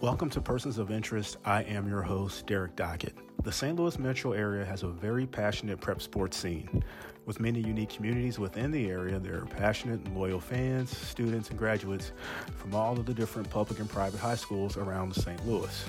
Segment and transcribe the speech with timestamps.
[0.00, 1.36] Welcome to Persons of Interest.
[1.44, 3.14] I am your host, Derek Dockett.
[3.44, 3.76] The St.
[3.76, 6.82] Louis metro area has a very passionate prep sports scene.
[7.24, 11.58] With many unique communities within the area, there are passionate and loyal fans, students, and
[11.58, 12.12] graduates
[12.56, 15.46] from all of the different public and private high schools around St.
[15.46, 15.84] Louis.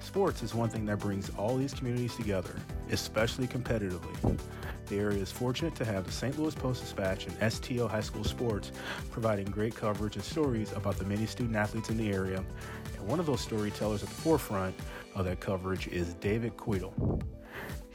[0.00, 2.54] Sports is one thing that brings all these communities together,
[2.90, 4.38] especially competitively.
[4.86, 6.38] The area is fortunate to have the St.
[6.38, 8.70] Louis Post Dispatch and STL High School Sports
[9.10, 12.44] providing great coverage and stories about the many student athletes in the area.
[12.96, 14.76] And one of those storytellers at the forefront
[15.16, 17.20] of that coverage is David Kvidahl.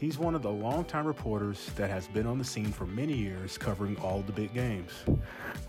[0.02, 3.56] He's one of the longtime reporters that has been on the scene for many years
[3.56, 4.90] covering all the big games.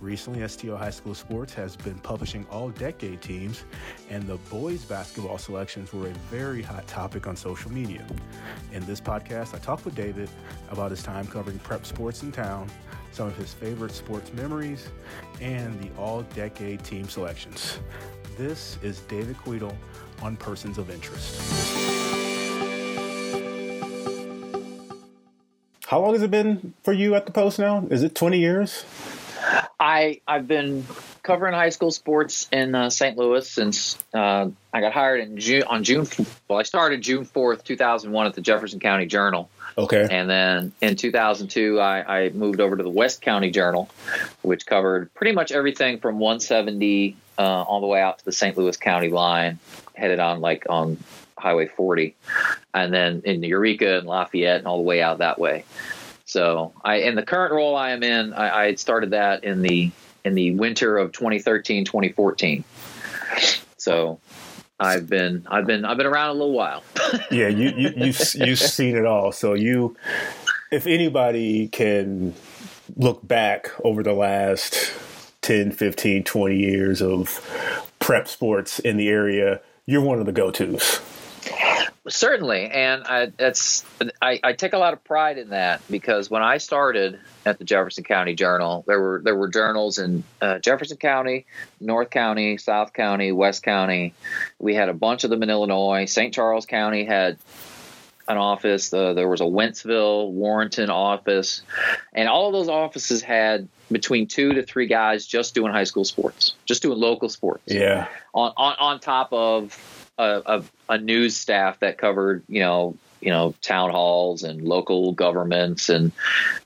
[0.01, 3.67] Recently, STL High School Sports has been publishing all decade teams,
[4.09, 8.07] and the boys basketball selections were a very hot topic on social media.
[8.73, 10.31] In this podcast, I talk with David
[10.71, 12.71] about his time covering prep sports in town,
[13.11, 14.89] some of his favorite sports memories,
[15.43, 17.81] and the all decade team selections.
[18.39, 19.77] This is David Kvidahl
[20.23, 21.82] on Persons of Interest.
[25.93, 27.87] How long has it been for you at the Post now?
[27.91, 28.87] Is it 20 years?
[29.79, 30.87] I I've been
[31.23, 33.19] covering high school sports in uh, St.
[33.19, 36.07] Louis since uh, I got hired in June on June.
[36.49, 39.51] Well, I started June fourth, two thousand one, at the Jefferson County Journal.
[39.77, 40.07] Okay.
[40.11, 43.91] And then in 2002, I, I, moved over to the West County Journal,
[44.41, 48.57] which covered pretty much everything from 170 uh, all the way out to the St.
[48.57, 49.59] Louis County line,
[49.95, 50.99] headed on like on
[51.43, 52.15] Highway 40,
[52.73, 55.65] and then in Eureka and Lafayette and all the way out that way.
[56.25, 59.91] So I, in the current role I am in, I, I started that in the
[60.25, 62.65] in the winter of 2013, 2014.
[63.77, 64.21] So
[64.79, 66.83] I've been I've been I've been around a little while.
[67.31, 69.33] yeah, you you you've, you've seen it all.
[69.33, 69.97] So you,
[70.71, 72.35] if anybody can
[72.97, 74.93] look back over the last
[75.43, 77.41] 10, 15, 20 years of
[77.99, 81.01] prep sports in the area, you're one of the go-tos.
[82.09, 83.85] Certainly, and I, that's
[84.21, 87.65] I, I, take a lot of pride in that because when I started at the
[87.65, 91.47] Jefferson County Journal, there were there were journals in uh, Jefferson County,
[91.79, 94.15] North County, South County, West County.
[94.59, 96.07] We had a bunch of them in Illinois.
[96.07, 96.35] St.
[96.35, 97.39] Charles County had
[98.27, 98.93] an office.
[98.93, 101.63] Uh, there was a Wentzville, Warrenton office,
[102.13, 106.05] and all of those offices had between two to three guys just doing high school
[106.05, 107.63] sports, just doing local sports.
[107.67, 108.09] Yeah.
[108.35, 113.31] On on, on top of a, a, a news staff that covered, you know, you
[113.31, 116.11] know, town halls and local governments and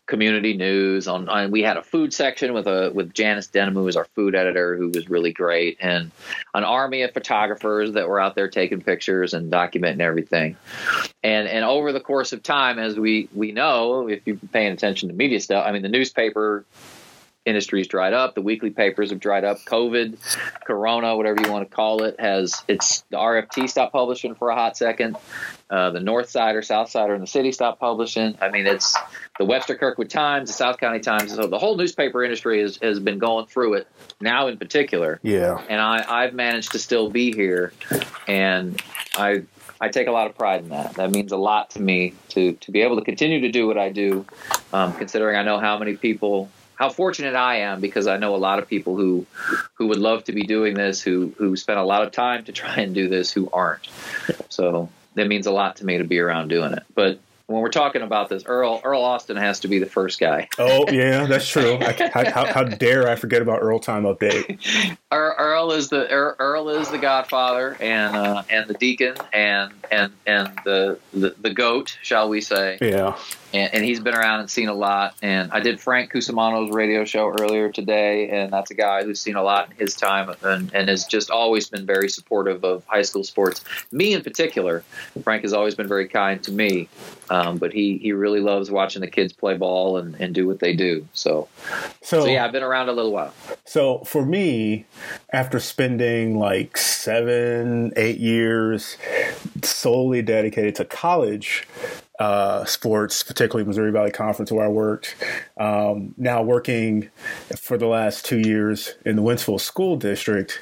[0.07, 1.07] community news.
[1.07, 4.06] On, on, we had a food section with a with Janice Denham, who was our
[4.15, 6.11] food editor, who was really great, and
[6.55, 10.56] an army of photographers that were out there taking pictures and documenting everything.
[11.23, 14.73] And and over the course of time, as we we know, if you've been paying
[14.73, 16.65] attention to media stuff, I mean, the newspaper
[17.47, 18.34] industry's dried up.
[18.34, 19.59] The weekly papers have dried up.
[19.61, 20.19] COVID,
[20.65, 24.55] Corona, whatever you want to call it, has it's the RFT stopped publishing for a
[24.55, 25.17] hot second.
[25.71, 28.37] Uh, the North Side or South Side or in the city stopped publishing.
[28.41, 28.97] I mean, it's
[29.39, 31.35] the Webster Kirkwood Times, the South County Times.
[31.35, 33.89] So the whole newspaper industry has, has been going through it
[34.21, 35.21] now, in particular.
[35.23, 35.65] Yeah.
[35.69, 37.73] And I, I've managed to still be here,
[38.27, 38.81] and
[39.17, 39.43] I
[39.81, 40.95] I take a lot of pride in that.
[40.95, 43.79] That means a lot to me to to be able to continue to do what
[43.79, 44.25] I do,
[44.73, 48.38] um, considering I know how many people how fortunate I am because I know a
[48.38, 49.26] lot of people who
[49.75, 52.53] who would love to be doing this, who who spend a lot of time to
[52.53, 53.88] try and do this, who aren't.
[54.48, 56.84] So that means a lot to me to be around doing it.
[56.94, 60.48] But when we're talking about this, Earl Earl Austin has to be the first guy.
[60.59, 61.78] Oh yeah, that's true.
[61.81, 64.97] I, how, how, dare I forget about Earl Time Update?
[65.12, 70.53] Earl is the Earl is the Godfather and uh, and the Deacon and and and
[70.64, 72.78] the, the the goat, shall we say?
[72.81, 73.16] Yeah
[73.53, 75.15] and, and, he's been around and seen a lot.
[75.23, 79.37] And I did Frank Cusimano's radio show earlier today, and that's a guy who's seen
[79.37, 83.03] a lot in his time and, and has just always been very supportive of high
[83.03, 83.65] school sports.
[83.93, 84.85] Me in particular,
[85.23, 86.89] Frank has always been very kind to me,
[87.31, 90.59] um, but he he really loves watching the kids play ball and, and do what
[90.59, 91.06] they do.
[91.12, 91.49] So,
[92.03, 93.33] so, so yeah, I've been around a little while.
[93.65, 94.87] So for me,
[95.33, 98.97] after spending like seven, eight years
[99.62, 101.67] solely dedicated to college
[102.19, 105.15] uh, sports, particularly Missouri Valley Conference, where I worked.
[105.57, 107.11] Um, now working
[107.57, 110.59] for the last two years in the Wentzville School District.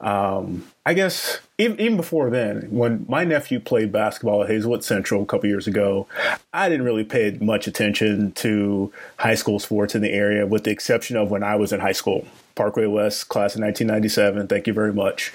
[0.00, 5.22] Um, I guess even, even, before then, when my nephew played basketball at Hazelwood Central
[5.22, 6.08] a couple years ago,
[6.52, 10.70] I didn't really pay much attention to high school sports in the area, with the
[10.70, 12.26] exception of when I was in high school.
[12.54, 14.46] Parkway West, class of 1997.
[14.46, 15.32] Thank you very much.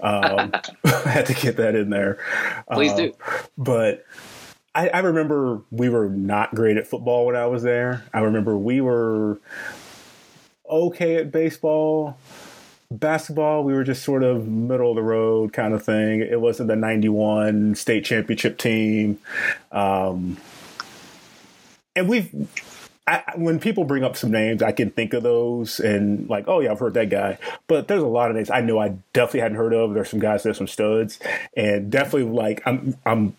[0.00, 0.52] Um,
[0.84, 2.18] I had to get that in there.
[2.70, 3.14] Please uh, do.
[3.58, 4.06] But
[4.74, 8.04] I, I, remember we were not great at football when I was there.
[8.14, 9.40] I remember we were
[10.68, 12.16] okay at baseball.
[12.90, 16.20] basketball, we were just sort of middle of the road kind of thing.
[16.20, 19.18] It wasn't the 91 state championship team.
[19.72, 20.36] Um,
[21.96, 22.32] and we've,
[23.08, 26.60] I, when people bring up some names, I can think of those and like, oh
[26.60, 27.38] yeah, I've heard that guy.
[27.66, 29.94] But there's a lot of names I know I definitely hadn't heard of.
[29.94, 31.18] There's some guys, there's some studs,
[31.56, 33.34] and definitely like I'm I'm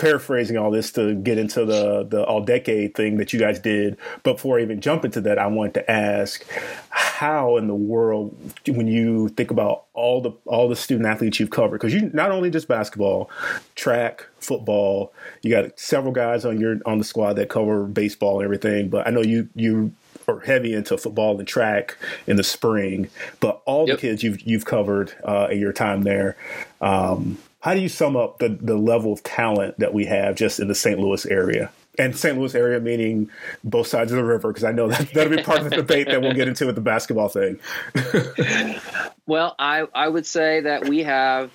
[0.00, 3.96] paraphrasing all this to get into the the all decade thing that you guys did.
[4.22, 6.44] But before I even jump into that, I wanted to ask
[6.88, 8.34] how in the world
[8.66, 12.30] when you think about all the all the student athletes you've covered because you not
[12.30, 13.30] only just basketball,
[13.74, 15.12] track, football,
[15.42, 18.88] you got several guys on your on the squad that cover baseball and everything.
[18.88, 19.92] But I know you you
[20.26, 21.96] are heavy into football and track
[22.26, 23.10] in the spring.
[23.40, 23.98] But all yep.
[23.98, 26.36] the kids you've you've covered uh, in your time there.
[26.80, 30.60] Um, how do you sum up the, the level of talent that we have just
[30.60, 30.98] in the St.
[30.98, 31.70] Louis area?
[31.98, 32.38] And St.
[32.38, 33.30] Louis area meaning
[33.62, 36.06] both sides of the river, because I know that that'll be part of the debate
[36.08, 37.58] that we'll get into with the basketball thing.
[39.26, 41.50] well, I, I would say that we have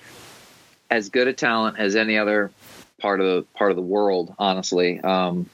[0.90, 2.52] as good a talent as any other
[2.98, 4.34] part of the part of the world.
[4.38, 5.50] Honestly, um,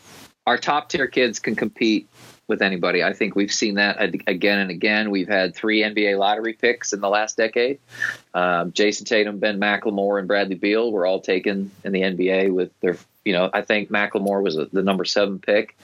[0.47, 2.09] our top tier kids can compete
[2.49, 3.03] with anybody.
[3.03, 5.11] I think we've seen that again and again.
[5.11, 7.79] We've had three NBA lottery picks in the last decade.
[8.35, 12.71] Um, Jayson Tatum, Ben McLemore, and Bradley Beal were all taken in the NBA with
[12.81, 15.77] their you know, I think McLemore was the number seven pick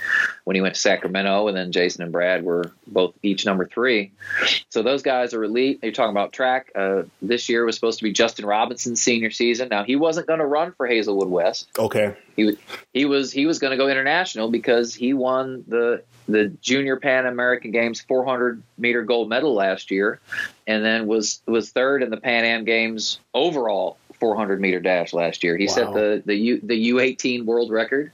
[0.45, 4.13] when he went to Sacramento, and then Jayson and Brad were both each number three.
[4.71, 5.81] So those guys are elite.
[5.83, 6.73] You're talking about track.
[6.75, 9.69] Uh, this year was supposed to be Justin Robinson's senior season.
[9.69, 11.69] Now he wasn't going to run for Hazelwood West.
[11.79, 12.17] Okay.
[12.35, 12.57] He
[12.93, 17.27] he was he was going to go international because he won the the Junior Pan
[17.27, 20.21] American Games 400 meter gold medal last year,
[20.67, 25.43] and then was was third in the Pan Am Games overall 400 meter dash last
[25.43, 25.57] year.
[25.57, 25.73] He wow.
[25.73, 28.13] set the the U the U18 world record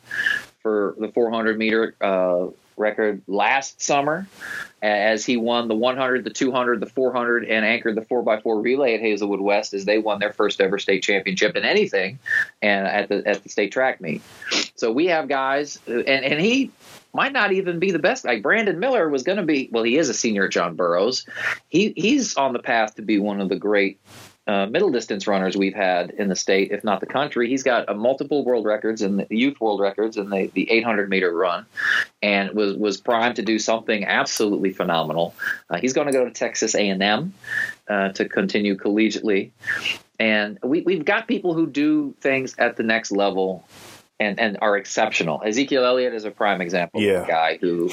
[0.63, 2.47] for the 400 meter uh,
[2.77, 4.27] record last summer
[4.83, 9.01] as he won the 100, the 200, the 400, and anchored the 4x4 relay at
[9.01, 12.19] Hazelwood West as they won their first ever state championship in anything
[12.61, 14.23] and at the at the state track meet.
[14.77, 16.71] So we have guys, and, and he
[17.13, 18.25] might not even be the best.
[18.25, 21.27] Like Brandon Miller was going to be, well, he is a senior at John Burroughs.
[21.69, 24.01] He he's on the path to be one of the great
[24.47, 27.49] uh, middle distance runners we've had in the state, if not the country.
[27.49, 31.33] He's got a multiple world records and youth world records in the, the 800 meter
[31.33, 31.65] run,
[32.23, 35.35] and was was primed to do something absolutely phenomenal.
[35.71, 37.33] Uh, he's going to go to Texas A&M
[37.89, 39.51] uh, to continue collegiately,
[40.19, 43.65] and we, we've got people who do things at the next level
[44.21, 45.43] and and are exceptional.
[45.45, 47.15] Ezekiel Elliott is a prime example yeah.
[47.15, 47.91] of a guy who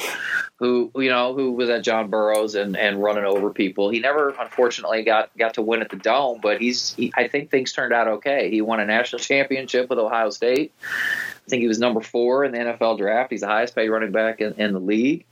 [0.56, 3.90] who you know who was at John Burroughs and and running over people.
[3.90, 7.50] He never unfortunately got got to win at the Dome, but he's he, I think
[7.50, 8.50] things turned out okay.
[8.50, 10.72] He won a national championship with Ohio State.
[10.82, 13.32] I think he was number four in the NFL draft.
[13.32, 15.26] He's the highest paid running back in, in the league.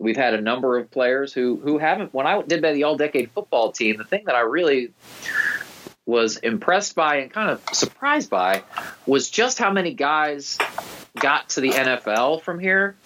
[0.00, 2.12] We've had a number of players who who haven't.
[2.12, 4.90] When I did the All Decade Football Team, the thing that I really
[6.06, 8.62] was impressed by and kind of surprised by
[9.06, 10.58] was just how many guys
[11.18, 12.96] got to the NFL from here.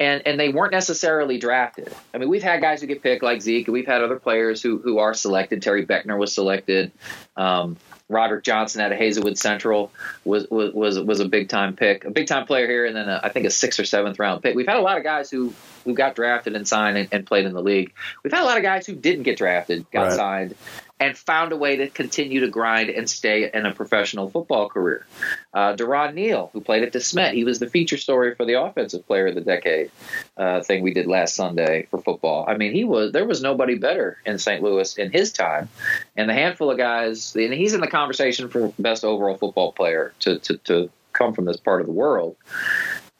[0.00, 1.94] And, and they weren't necessarily drafted.
[2.12, 4.78] I mean, we've had guys who get picked like Zeke, we've had other players who
[4.78, 5.62] who are selected.
[5.62, 6.90] Terry Beckner was selected.
[7.36, 7.76] Um,
[8.12, 9.90] Roderick Johnson out of Hazelwood Central
[10.24, 13.08] was was was, was a big time pick, a big time player here, and then
[13.08, 14.54] a, I think a sixth or seventh round pick.
[14.54, 15.54] We've had a lot of guys who
[15.84, 17.92] who got drafted and signed and, and, played in the league.
[18.22, 20.12] We've had a lot of guys who didn't get drafted, got right.
[20.12, 20.54] signed,
[21.02, 25.04] and found a way to continue to grind and stay in a professional football career.
[25.52, 29.04] Uh, Durron Neal, who played at DeSmet, he was the feature story for the Offensive
[29.08, 29.90] Player of the Decade
[30.36, 32.44] uh, thing we did last Sunday for football.
[32.46, 34.62] I mean, he was there was nobody better in St.
[34.62, 35.68] Louis in his time,
[36.16, 40.14] and the handful of guys, and he's in the conversation for best overall football player
[40.20, 42.36] to to, to come from this part of the world.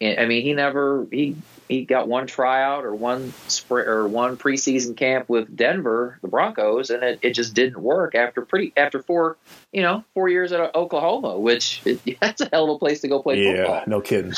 [0.01, 1.37] I mean, he never he
[1.73, 6.91] he got one tryout or one spring or one preseason camp with Denver, the Broncos,
[6.91, 9.39] and it, it just didn't work after pretty after four
[9.73, 13.09] you know four years at Oklahoma, which it, that's a hell of a place to
[13.09, 13.75] go play yeah, football.
[13.77, 14.35] Yeah, no kidding.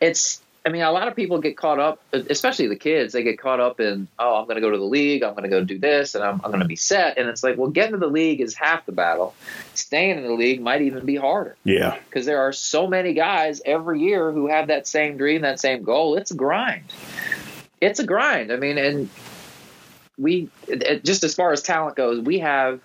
[0.00, 3.12] It's I mean, a lot of people get caught up, especially the kids.
[3.12, 5.22] They get caught up in, oh, I'm going to go to the league.
[5.22, 7.18] I'm going to go do this, and I'm, I'm going to be set.
[7.18, 9.32] And it's like, well, getting to the league is half the battle.
[9.74, 11.56] Staying in the league might even be harder.
[11.62, 15.60] Yeah, because there are so many guys every year who have that same dream, that
[15.60, 16.16] same goal.
[16.16, 16.92] It's a grind.
[17.80, 18.50] It's a grind.
[18.50, 19.08] I mean, and
[20.18, 20.48] we
[21.04, 22.80] just as far as talent goes, we have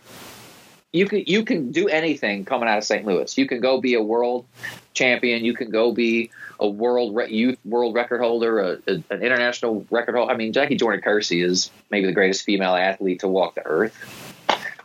[0.92, 3.06] you can you can do anything coming out of St.
[3.06, 3.36] Louis.
[3.38, 4.46] You can go be a world
[4.94, 5.44] champion.
[5.44, 6.30] You can go be
[6.62, 10.32] a world re- youth world record holder, a, a, an international record holder.
[10.32, 13.98] I mean, Jackie Joyner Kersee is maybe the greatest female athlete to walk the earth.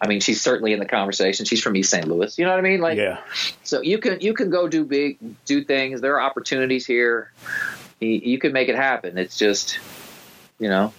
[0.01, 1.47] I mean, she's certainly in the conversation.
[1.47, 2.07] She's from East St.
[2.09, 2.37] Louis.
[2.39, 2.81] You know what I mean?
[2.81, 3.21] Like, yeah.
[3.63, 6.01] So you can you can go do big, do things.
[6.01, 7.33] There are opportunities here.
[8.01, 9.17] You, you can make it happen.
[9.17, 9.79] It's just,
[10.59, 10.93] you know,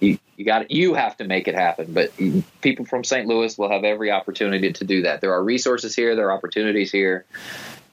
[0.00, 0.70] you You got.
[0.70, 1.92] You have to make it happen.
[1.92, 2.12] But
[2.60, 3.26] people from St.
[3.26, 5.20] Louis will have every opportunity to do that.
[5.20, 6.14] There are resources here.
[6.14, 7.24] There are opportunities here,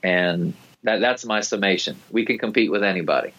[0.03, 1.97] and that, that's my summation.
[2.11, 3.33] We can compete with anybody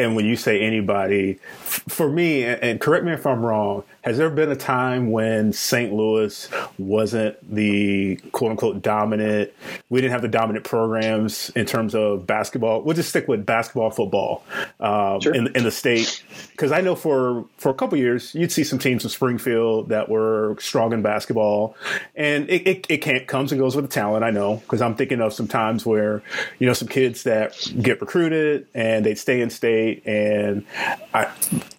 [0.00, 4.30] and when you say anybody, for me, and correct me if I'm wrong, has there
[4.30, 5.92] been a time when St.
[5.92, 9.52] Louis wasn't the quote unquote dominant?
[9.90, 12.80] We didn't have the dominant programs in terms of basketball.
[12.80, 14.42] We'll just stick with basketball, football
[14.80, 15.34] um, sure.
[15.34, 16.24] in, in the state.
[16.52, 20.08] Because I know for, for a couple years, you'd see some teams in Springfield that
[20.08, 21.76] were strong in basketball.
[22.16, 24.56] And it, it, it can't, comes and goes with the talent, I know.
[24.56, 26.22] Because I'm thinking of some times where,
[26.58, 30.06] you know, some kids that get recruited and they'd stay in state.
[30.06, 30.64] And
[31.12, 31.26] I,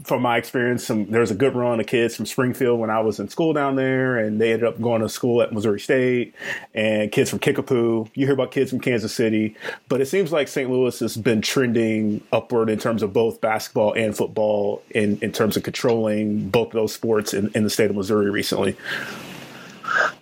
[0.03, 2.89] from my experience, some, there was a good run of kids kids from Springfield when
[2.89, 5.79] I was in school down there, and they ended up going to school at Missouri
[5.79, 6.35] State,
[6.73, 8.09] and kids from Kickapoo.
[8.13, 9.55] You hear about kids from Kansas City,
[9.87, 10.69] but it seems like St.
[10.69, 15.55] Louis has been trending upward in terms of both basketball and football in, in terms
[15.55, 18.75] of controlling both of those sports in, in the state of Missouri recently.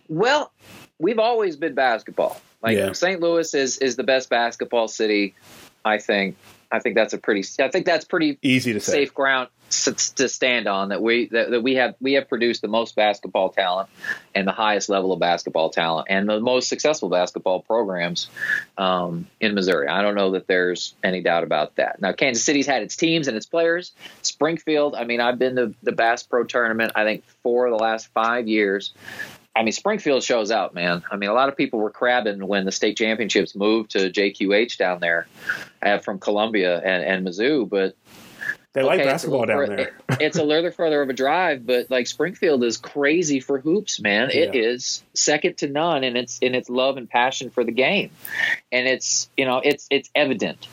[0.08, 0.52] Well,
[1.00, 2.40] we've always been basketball.
[2.62, 2.92] Like yeah.
[2.92, 3.20] St.
[3.20, 5.34] Louis is is the best basketball city,
[5.86, 6.36] I think.
[6.72, 7.44] I think that's a pretty.
[7.60, 8.92] I think that's pretty easy to say.
[8.92, 12.68] safe ground to stand on that we that, that, we have we have produced the
[12.68, 13.90] most basketball talent
[14.34, 18.30] and the highest level of basketball talent and the most successful basketball programs
[18.78, 19.88] um, in Missouri.
[19.88, 22.02] I don't know that there's any doubt about that.
[22.02, 23.92] Now Kansas City's had its teams and its players.
[24.22, 26.94] Springfield, I mean, I've been to the Bass Pro tournament.
[26.96, 28.94] I think four of the last five years.
[29.56, 31.04] I mean, Springfield shows out, man.
[31.12, 34.78] I mean, a lot of people were crabbing when the state championships moved to JQH
[34.78, 35.28] down there
[35.82, 37.96] uh, from Columbia and, and Mizzou, but
[38.74, 39.98] they okay, like basketball down there.
[40.20, 44.30] it's a little further of a drive, but like Springfield is crazy for hoops, man.
[44.30, 44.62] It yeah.
[44.62, 48.12] is second to none in its in its love and passion for the game,
[48.72, 50.68] and it's you know it's it's evident.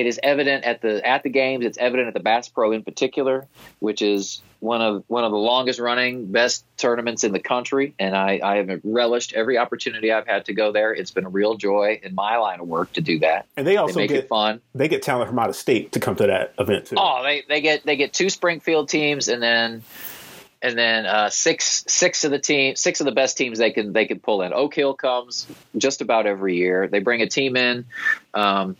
[0.00, 1.66] It is evident at the at the games.
[1.66, 3.46] It's evident at the Bass Pro in particular,
[3.80, 8.16] which is one of one of the longest running, best tournaments in the country, and
[8.16, 10.94] I, I have relished every opportunity I've had to go there.
[10.94, 13.44] It's been a real joy in my line of work to do that.
[13.58, 14.62] And they also they make get, it fun.
[14.74, 16.96] They get talent from out of state to come to that event too.
[16.98, 19.82] Oh, they, they get they get two Springfield teams, and then
[20.62, 23.92] and then uh, six six of the team six of the best teams they can
[23.92, 24.54] they can pull in.
[24.54, 26.88] Oak Hill comes just about every year.
[26.88, 27.84] They bring a team in.
[28.32, 28.76] Um,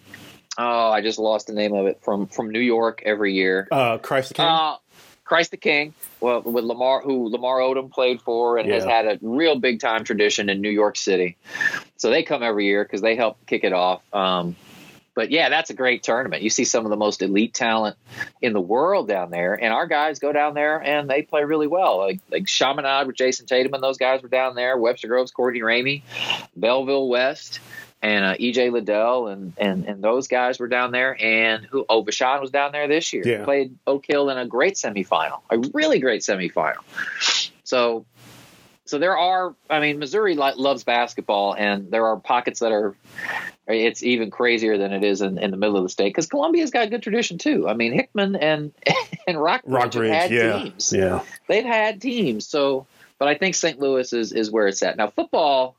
[0.61, 3.69] oh, I just lost the name of it from from New York every year.
[3.71, 4.47] Uh, Christ the King.
[4.47, 4.77] Uh,
[5.25, 8.75] Christ the King, well, with Lamar, who Lamar Odom played for and yeah.
[8.75, 11.37] has had a real big time tradition in New York City.
[11.99, 14.03] So they come every year because they help kick it off.
[14.13, 14.57] Um,
[15.15, 16.43] but yeah, that's a great tournament.
[16.43, 17.97] You see some of the most elite talent
[18.41, 21.67] in the world down there, and our guys go down there and they play really
[21.67, 21.99] well.
[21.99, 24.77] Like like Chaminade with Jayson Tatum and those guys were down there.
[24.77, 26.03] Webster Groves, Courtney Ramey,
[26.57, 27.61] Belleville West
[28.03, 32.05] and uh, EJ Liddell and, and and those guys were down there, and who oh
[32.05, 33.23] Vashon was down there this year.
[33.27, 33.45] Yeah.
[33.45, 36.79] Played Oak Hill in a great semifinal, a really great semifinal.
[37.65, 38.07] So,
[38.87, 39.55] so there are.
[39.69, 42.97] I mean, Missouri loves basketball, and there are pockets that are.
[43.67, 46.73] It's even crazier than it is in, in the middle of the state because Columbia's
[46.73, 47.69] got a good tradition too.
[47.69, 48.73] I mean, Hickman and
[49.29, 50.93] and Rockbridge, Rockbridge have had yeah, teams.
[50.93, 52.49] Yeah, they've had teams.
[52.49, 52.87] So,
[53.19, 53.79] but I think St.
[53.79, 55.09] Louis is is where it's at now.
[55.09, 55.77] Football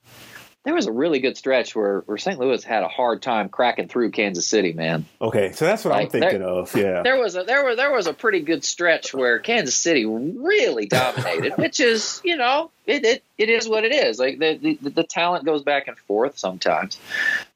[0.63, 2.39] there was a really good stretch where, where St.
[2.39, 5.05] Louis had a hard time cracking through Kansas City, man.
[5.19, 6.75] Okay, so that's what like, I'm thinking there, of.
[6.75, 10.05] Yeah, there was a there was there was a pretty good stretch where Kansas City
[10.05, 14.19] really dominated, which is you know it, it it is what it is.
[14.19, 16.99] Like the, the the talent goes back and forth sometimes,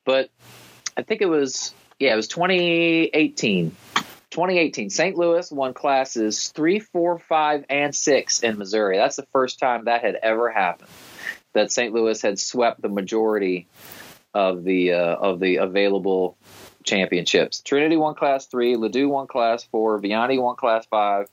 [0.04, 0.30] but
[0.98, 3.76] I think it was yeah it was 2018.
[4.32, 5.16] 2018, St.
[5.16, 8.98] Louis won classes three, four, five, and six in Missouri.
[8.98, 10.90] That's the first time that had ever happened
[11.56, 11.94] that St.
[11.94, 13.68] Louis had swept the majority
[14.34, 16.38] of the uh, of the available
[16.84, 17.62] championships.
[17.62, 21.28] Trinity won Class Three, Ladue won Class Four, Vianney won Class Five,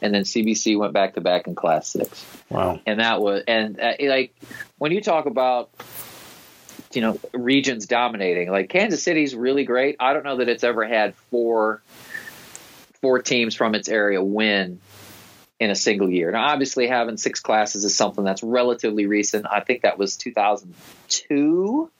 [0.00, 2.24] and then CBC went back to back in Class Six.
[2.48, 2.80] Wow!
[2.86, 4.34] And that was and uh, like
[4.78, 5.70] when you talk about
[6.92, 9.96] you know regions dominating, like Kansas City's really great.
[10.00, 11.82] I don't know that it's ever had four
[13.02, 14.80] four teams from its area win
[15.60, 16.30] in a single year.
[16.30, 19.46] Now, obviously, having six classes is something that's relatively recent.
[19.50, 21.90] I think that was 2002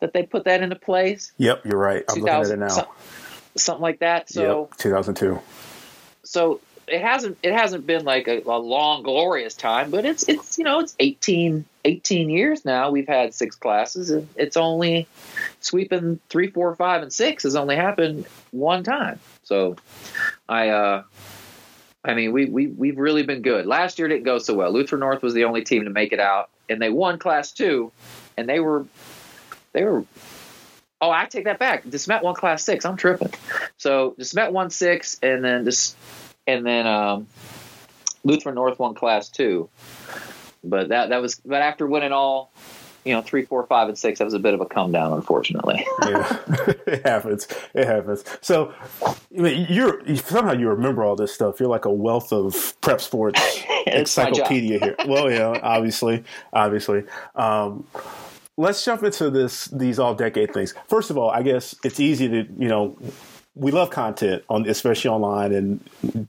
[0.00, 1.32] that they put that into place.
[1.38, 2.04] Yep, you're right.
[2.08, 2.88] I'm looking at it now.
[3.56, 4.28] Something like that.
[4.28, 5.40] So yep, 2002.
[6.24, 10.58] So it hasn't it hasn't been like a, a, long glorious time, but it's it's
[10.58, 12.90] you know it's 18 18 years now.
[12.90, 15.06] We've had six classes, and it's only
[15.60, 19.18] sweeping three, four, five, and six has only happened one time.
[19.42, 19.76] So
[20.48, 21.02] I uh
[22.06, 23.66] I mean, we we we've really been good.
[23.66, 24.70] Last year didn't go so well.
[24.70, 27.90] Luther North was the only team to make it out, and they won Class Two,
[28.36, 28.86] and they were
[29.72, 30.04] they were.
[31.00, 31.84] Oh, I take that back.
[31.84, 32.84] DeSmet won Class Six.
[32.84, 33.32] I'm tripping.
[33.76, 35.94] So DeSmet won six, and then this,
[36.46, 37.26] and then um,
[38.24, 39.68] Lutheran North won Class Two,
[40.62, 42.52] but that that was but after winning all
[43.06, 45.12] you know, three, four, five, and six, that was a bit of a come down,
[45.12, 45.86] unfortunately.
[46.02, 46.38] yeah,
[46.86, 47.46] it happens.
[47.72, 48.24] It happens.
[48.40, 51.60] So, I mean, you're somehow you remember all this stuff.
[51.60, 54.96] You're like a wealth of prep sports encyclopedia here.
[55.06, 57.04] Well, yeah, obviously, obviously.
[57.36, 57.86] Um,
[58.56, 60.74] let's jump into this these all decade things.
[60.88, 62.98] First of all, I guess it's easy to you know
[63.56, 65.80] we love content on especially online and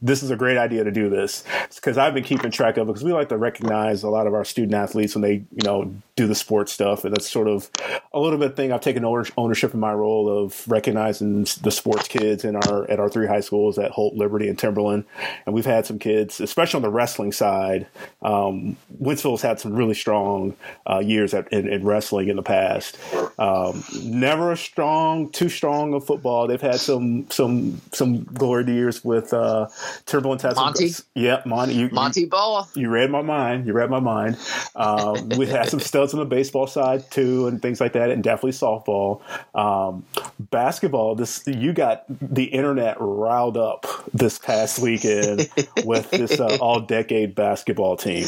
[0.02, 1.44] this is a great idea to do this
[1.76, 4.34] because i've been keeping track of it because we like to recognize a lot of
[4.34, 7.70] our student athletes when they you know do the sports stuff and that's sort of
[8.14, 12.46] a little bit thing i've taken ownership in my role of recognizing the sports kids
[12.46, 15.04] in our at our three high schools at holt liberty and timberland
[15.46, 17.88] and we've had some kids especially on the wrestling side
[18.22, 20.56] um, wentzville's had some really strong
[20.90, 22.98] uh, years at, in, in, wrestling in the past.
[23.40, 26.48] Um, never a strong too strong of football.
[26.48, 29.68] They've had some some some glory years with uh,
[30.06, 30.56] Timberland Test.
[30.56, 30.92] Monty.
[31.16, 31.76] Yeah, Monty.
[31.76, 32.68] You, Monty you, Ball.
[32.76, 33.68] You read my mind.
[33.68, 34.38] You read my mind.
[34.76, 38.24] Um, we had some studs on the baseball side too, and things like that, and
[38.24, 39.22] definitely softball.
[39.56, 40.06] Um,
[40.40, 41.16] basketball.
[41.16, 45.50] This you got the internet riled up this past weekend
[45.84, 48.26] with this uh, all decade basketball team.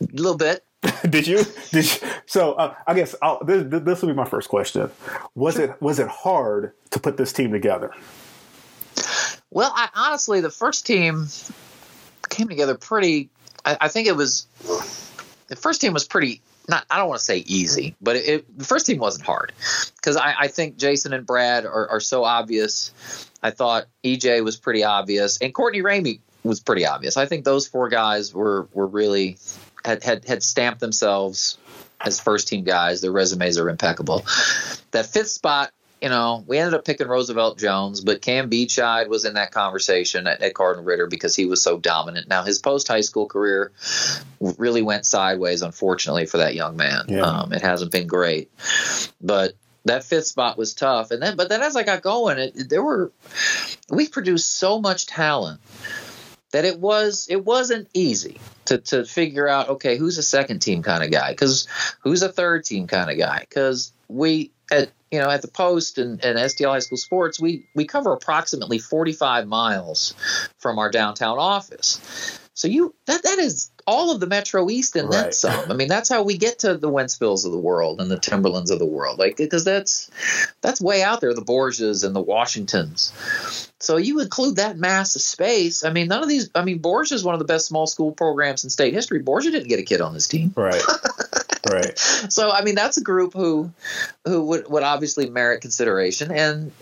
[0.00, 0.64] A little bit.
[1.08, 1.44] did you?
[1.72, 2.08] Did you?
[2.26, 4.90] So uh, I guess I'll, this, this will be my first question.
[5.34, 5.64] Was sure.
[5.64, 7.92] it was it hard to put this team together?
[9.50, 11.26] Well, I, honestly, the first team
[12.28, 13.30] came together pretty.
[13.64, 14.46] I, I, think it was
[15.48, 16.40] the first team was pretty.
[16.68, 19.52] Not, I don't want to say easy, but it, it, the first team wasn't hard
[19.96, 22.92] because I, I, think Jayson and Brad are, are so obvious.
[23.42, 27.16] I thought EJ was pretty obvious, and Courtney Ramey was pretty obvious.
[27.16, 29.38] I think those four guys were were really
[29.84, 31.58] had, had, had stamped themselves
[32.00, 33.00] as first team guys.
[33.00, 34.24] Their resumes are impeccable.
[34.90, 35.70] That fifth spot,
[36.00, 40.26] you know, we ended up picking Roosevelt Jones, but Cam Biedscheid was in that conversation
[40.26, 42.28] at, at Cardinal Ritter because he was so dominant.
[42.28, 43.72] Now his post high school career
[44.40, 47.04] really went sideways, unfortunately, for that young man.
[47.08, 47.20] Yeah.
[47.20, 48.50] Um, it hasn't been great,
[49.20, 49.52] but
[49.84, 51.10] that fifth spot was tough.
[51.10, 53.12] And then, but then as I got going, it, there were
[53.90, 55.60] we produced so much talent
[56.52, 60.82] that it was it wasn't easy to to figure out okay who's a second team
[60.82, 61.30] kind of guy?
[61.30, 61.66] Because
[62.02, 63.40] who's a third team kind of guy?
[63.40, 67.66] Because we at you know at the post and, and STL High School Sports we
[67.74, 70.14] we cover approximately 45 miles
[70.58, 75.08] from our downtown office so you that that is all of the Metro East and
[75.08, 75.22] right.
[75.22, 75.70] then some.
[75.70, 78.70] I mean, that's how we get to the Wentzvilles of the world and the Timberlands
[78.70, 80.10] of the world, like because that's
[80.60, 81.32] that's way out there.
[81.32, 83.14] The Borgias and the Washingtons.
[83.78, 85.86] So you include that mass of space.
[85.86, 86.50] I mean, none of these.
[86.54, 89.20] I mean, Borgia is one of the best small school programs in state history.
[89.20, 90.52] Borgia didn't get a kid on this team.
[90.54, 90.82] Right.
[91.70, 91.98] right.
[92.28, 93.72] So I mean, that's a group who
[94.26, 96.72] who would would obviously merit consideration and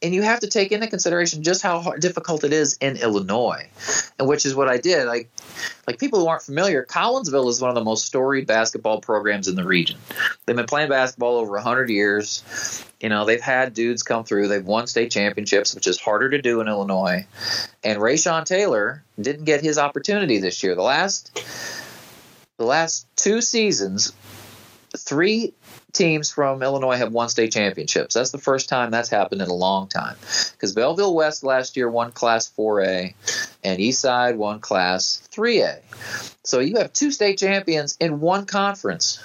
[0.00, 3.68] and you have to take into consideration just how hard, difficult it is in Illinois,
[4.18, 5.06] and which is what I did.
[5.06, 5.28] Like,
[5.86, 9.56] like people who aren't familiar, Collinsville is one of the most storied basketball programs in
[9.56, 9.98] the region.
[10.46, 12.84] They've been playing basketball over hundred years.
[13.00, 14.48] You know, they've had dudes come through.
[14.48, 17.26] They've won state championships, which is harder to do in Illinois.
[17.82, 20.74] And Raysean Taylor didn't get his opportunity this year.
[20.74, 21.44] The last,
[22.56, 24.12] the last two seasons,
[24.96, 25.54] three
[25.98, 28.14] teams from Illinois have won state championships.
[28.14, 30.16] That's the first time that's happened in a long time.
[30.52, 33.14] Because Belleville West last year won Class 4A,
[33.64, 35.80] and Eastside won Class 3A.
[36.44, 39.22] So you have two state champions in one conference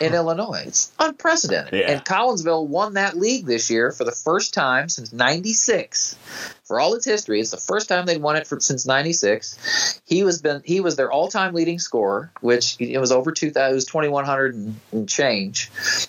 [0.00, 0.64] in Illinois.
[0.66, 1.72] It's unprecedented.
[1.72, 1.90] Yeah.
[1.90, 6.16] And Collinsville won that league this year for the first time since 96.
[6.64, 10.00] For all its history, it's the first time they'd won it for, since 96.
[10.06, 13.74] He was been he was their all-time leading scorer, which it was over 2000 it
[13.74, 14.54] was 2100
[14.92, 15.68] and change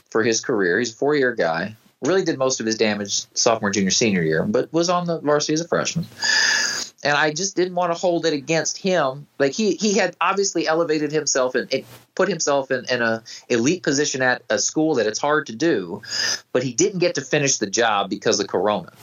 [0.10, 0.80] for his career.
[0.80, 1.76] He's a four-year guy.
[2.02, 5.54] Really did most of his damage sophomore, junior, senior year, but was on the varsity
[5.54, 6.06] as a freshman
[7.06, 9.28] and I just didn't want to hold it against him.
[9.38, 14.22] Like he he had obviously elevated himself and, put himself in, in a elite position
[14.22, 16.02] at a school that it's hard to do,
[16.54, 18.94] but he didn't get to finish the job because of Corona,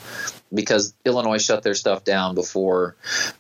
[0.53, 2.97] because Illinois shut their stuff down before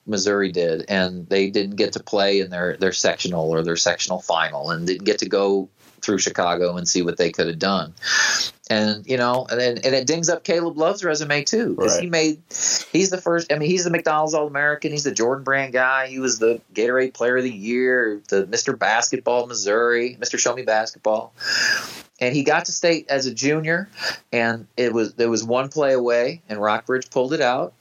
[0.06, 4.20] Missouri did, and they didn't get to play in their their sectional or their sectional
[4.20, 5.70] final, and didn't get to go
[6.02, 7.94] through Chicago and see what they could have done
[8.72, 12.04] and you know, and and it dings up Caleb Love's resume too because right.
[12.04, 12.42] he made
[12.92, 13.52] he's the first.
[13.52, 14.92] I mean, he's the McDonald's All American.
[14.92, 16.06] He's the Jordan Brand guy.
[16.06, 18.78] He was the Gatorade Player of the Year, the Mr.
[18.78, 20.38] Basketball Missouri, Mr.
[20.38, 21.34] Show Me Basketball,
[22.18, 23.88] and he got to state as a junior,
[24.32, 27.74] and it was there was one play away, and Rockbridge pulled it out.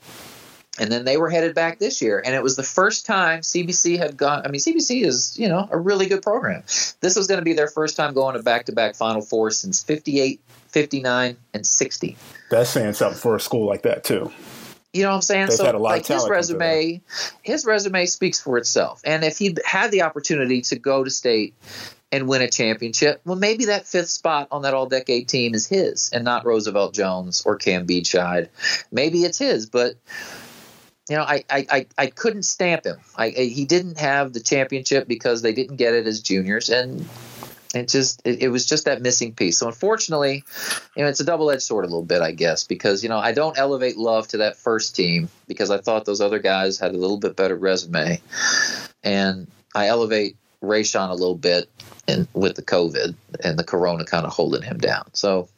[0.82, 3.98] And then they were headed back this year, and it was the first time CBC
[3.98, 4.42] had gone.
[4.44, 6.64] I mean, CBC is you know a really good program.
[7.00, 10.42] This was going to be their first time going to back-to-back Final Four since '58
[10.72, 12.18] 59, and 60.
[12.50, 14.32] That's saying something for a school like that, too.
[14.94, 15.48] You know what I'm saying?
[15.48, 17.02] They've so had a lot of like his resume,
[17.44, 19.02] his resume speaks for itself.
[19.06, 21.56] And if he had the opportunity to go to state
[22.12, 26.10] and win a championship, well, maybe that fifth spot on that all-decade team is his,
[26.12, 28.50] and not Roosevelt Jones or Cam Biedscheid.
[28.92, 29.96] Maybe it's his, but
[31.12, 32.96] you know, I I, I, I couldn't stamp him.
[33.18, 37.06] I, I he didn't have the championship because they didn't get it as juniors, and
[37.76, 39.58] it just it, it was just that missing piece.
[39.58, 40.46] So unfortunately,
[40.96, 43.18] you know, it's a double edged sword a little bit, I guess, because you know
[43.18, 46.92] I don't elevate Love to that first team because I thought those other guys had
[46.92, 48.22] a little bit better resume,
[49.04, 51.70] and I elevate Rayshon a little bit,
[52.08, 55.10] and with the COVID and the Corona kind of holding him down.
[55.12, 55.50] So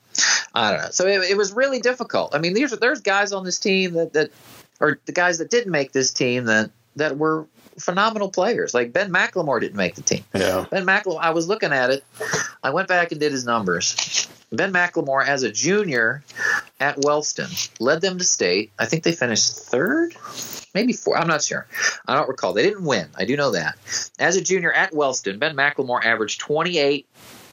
[0.55, 0.89] I don't know.
[0.89, 2.33] So it, it was really difficult.
[2.33, 4.31] I mean, there's there's guys on this team that that
[4.79, 7.47] or the guys that didn't make this team that that were
[7.79, 8.73] phenomenal players.
[8.73, 10.23] Like Ben McLemore didn't make the team.
[10.33, 10.65] Yeah.
[10.69, 12.03] Ben McLemore, I was looking at it.
[12.63, 14.27] I went back and did his numbers.
[14.51, 16.23] Ben McLemore, as a junior
[16.79, 18.71] at Wellston, led them to state.
[18.77, 20.15] I think they finished third,
[20.75, 21.17] maybe four.
[21.17, 21.65] I'm not sure.
[22.07, 22.53] I don't recall.
[22.53, 23.07] They didn't win.
[23.17, 23.77] I do know that.
[24.19, 27.07] As a junior at Wellston, Ben McLemore averaged 28,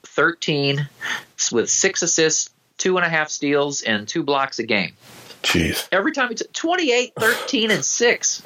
[0.05, 0.89] 13,
[1.53, 4.93] with six assists, two and a half steals, and two blocks a game.
[5.43, 5.89] Jeez.
[5.91, 8.43] Every time he took 28, 13, and 6.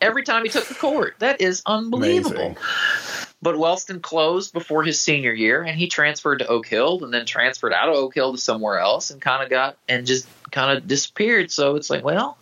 [0.00, 1.14] Every time he took the court.
[1.20, 2.36] That is unbelievable.
[2.36, 2.56] Amazing.
[3.42, 7.26] But Wellston closed before his senior year, and he transferred to Oak Hill, and then
[7.26, 10.76] transferred out of Oak Hill to somewhere else, and kind of got and just kind
[10.76, 11.52] of disappeared.
[11.52, 12.38] So it's like, well,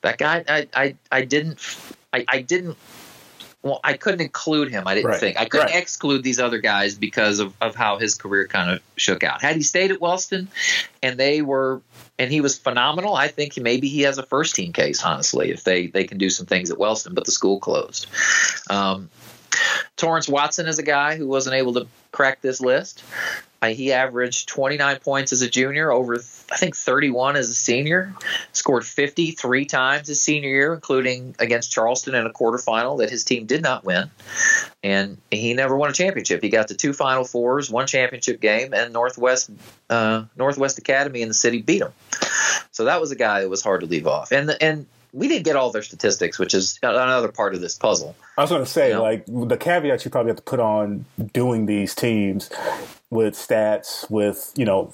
[0.00, 1.58] that guy, I, I, I didn't,
[2.12, 2.78] I, I didn't.
[3.62, 4.88] Well, I couldn't include him.
[4.88, 5.20] I didn't Right.
[5.20, 5.76] think I couldn't Right.
[5.76, 9.40] exclude these other guys because of, of how his career kind of shook out.
[9.40, 10.48] Had he stayed at Wellston,
[11.02, 11.80] and they were,
[12.18, 15.04] and he was phenomenal, I think maybe he has a first team case.
[15.04, 18.06] Honestly, if they they can do some things at Wellston, but the school closed.
[18.68, 19.10] Um,
[19.96, 23.04] Torrance Watson is a guy who wasn't able to crack this list.
[23.62, 26.16] Uh, he averaged 29 points as a junior, over
[26.50, 28.12] I think 31 as a senior.
[28.52, 33.46] Scored 53 times his senior year, including against Charleston in a quarterfinal that his team
[33.46, 34.10] did not win.
[34.82, 36.42] And he never won a championship.
[36.42, 39.50] He got to two Final Fours, one championship game, and Northwest
[39.88, 41.92] uh, Northwest Academy in the city beat him.
[42.72, 44.32] So that was a guy that was hard to leave off.
[44.32, 48.16] And and we didn't get all their statistics, which is another part of this puzzle.
[48.36, 48.98] I was going to say, Yeah.
[48.98, 52.48] like, the caveat you probably have to put on doing these teams
[53.12, 54.90] with stats, with, you know,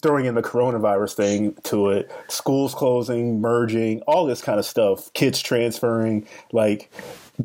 [0.00, 5.12] throwing in the coronavirus thing to it, schools closing, merging, all this kind of stuff,
[5.14, 6.28] kids transferring.
[6.52, 6.92] Like,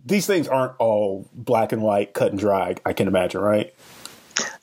[0.05, 3.73] these things aren't all black and white, cut and dry, I can imagine, right?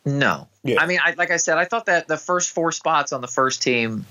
[0.04, 0.80] No, Yeah.
[0.80, 3.28] I mean, I, like I said, I thought that the first four spots on the
[3.28, 4.06] first team.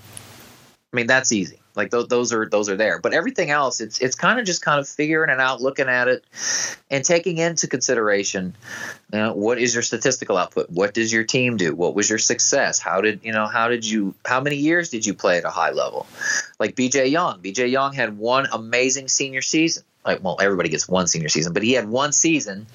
[0.92, 1.60] I mean, that's easy.
[1.76, 2.98] Like those, those are those are there.
[2.98, 6.08] But everything else, it's it's kind of just kind of figuring it out, looking at
[6.08, 6.24] it,
[6.90, 8.54] and taking into consideration,
[9.12, 10.70] you know, what is your statistical output?
[10.70, 11.74] What does your team do?
[11.76, 12.80] What was your success?
[12.80, 13.46] How did you know?
[13.46, 14.14] How did you?
[14.24, 16.06] How many years did you play at a high level?
[16.58, 17.06] Like B.J.
[17.08, 17.38] Young.
[17.40, 17.68] B.J.
[17.68, 19.84] Young had one amazing senior season.
[20.04, 22.66] Like, well, everybody gets one senior season, but he had one season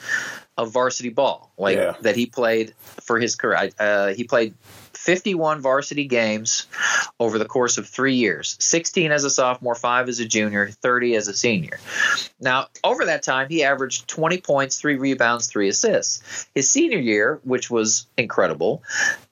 [0.57, 1.95] of varsity ball, like Yeah.
[2.01, 3.71] that he played for his career.
[3.79, 4.53] Uh, he played
[4.95, 6.67] 51 varsity games
[7.19, 11.15] over the course of three years 16 as a sophomore, five as a junior, 30
[11.15, 11.79] as a senior.
[12.39, 16.47] Now, over that time, he averaged 20 points, three rebounds, three assists.
[16.53, 18.83] His senior year, which was incredible,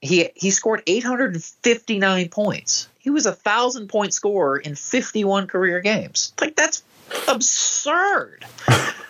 [0.02, 2.88] he, he scored 859 points.
[3.00, 6.34] He was a thousand point scorer in 51 career games.
[6.40, 6.84] Like, that's
[7.28, 8.46] absurd.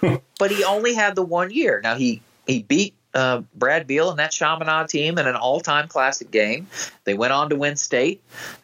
[0.40, 1.82] but he only had the one year.
[1.84, 6.32] Now, he, he beat uh, Brad Beal and that Chaminade team in an all-time classic
[6.32, 6.67] game.
[7.04, 8.21] They went on to win state,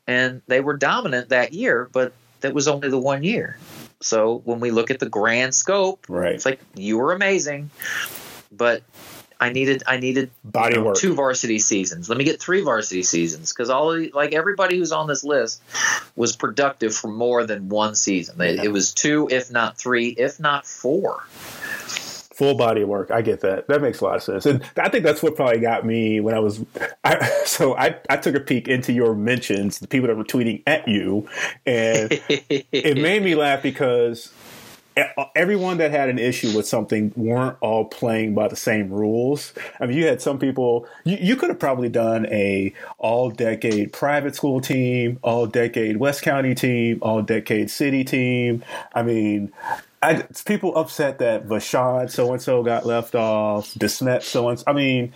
[0.07, 1.89] and they were dominant that year.
[1.91, 3.57] But that was only the one year.
[3.99, 6.35] So when we look at the grand scope, Right.
[6.35, 7.71] it's like you were amazing,
[8.51, 8.83] but
[9.39, 10.97] I needed I needed Body you know, work.
[10.97, 12.09] two varsity seasons.
[12.09, 15.61] Let me get three varsity seasons because all like everybody who's on this list
[16.15, 18.37] was productive for more than one season.
[18.37, 21.23] They, It was two, if not three, if not four.
[22.37, 23.09] Full body of work.
[23.09, 23.67] I get that.
[23.67, 26.35] That makes a lot of sense, and I think that's what probably got me when
[26.35, 26.63] I was.
[27.03, 30.61] I, so I I took a peek into your mentions, the people that were tweeting
[30.67, 31.27] at you,
[31.65, 34.31] and it made me laugh because
[35.35, 39.53] everyone that had an issue with something weren't all playing by the same rules.
[39.79, 40.87] I mean, you had some people.
[41.05, 46.21] You, you could have probably done a all decade private school team, all decade West
[46.21, 48.63] County team, all decade city team.
[48.93, 49.51] I mean.
[50.01, 54.63] I, people upset that Vashon so and so got left off, Desmet so and so
[54.67, 55.13] I mean,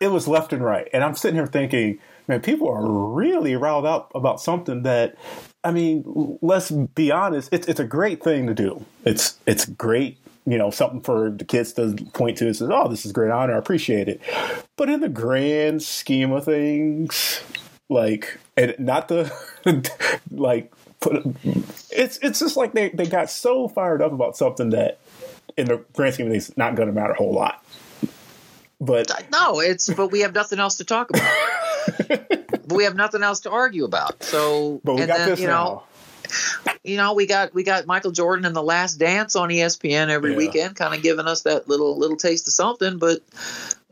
[0.00, 0.88] it was left and right.
[0.92, 5.16] And I'm sitting here thinking, man, people are really riled up about something that,
[5.64, 8.84] I mean, let's be honest, it's it's a great thing to do.
[9.04, 12.88] It's it's great, you know, something for the kids to point to and say, oh,
[12.88, 14.20] this is great honor, I appreciate it.
[14.76, 17.40] But in the grand scheme of things,
[17.88, 19.32] like, and not the
[20.30, 21.24] like put
[21.90, 24.98] it's it's just like they, they got so fired up about something that
[25.56, 27.64] in the grand scheme of things not going to matter a whole lot.
[28.80, 32.68] But no, it's but we have nothing else to talk about.
[32.68, 34.22] we have nothing else to argue about.
[34.22, 35.82] So but we and got then, this you know,
[36.26, 36.76] now.
[36.84, 40.32] you know, we got we got Michael Jordan in the Last Dance on ESPN every
[40.32, 40.36] Yeah.
[40.36, 42.98] weekend, kind of giving us that little little taste of something.
[42.98, 43.20] But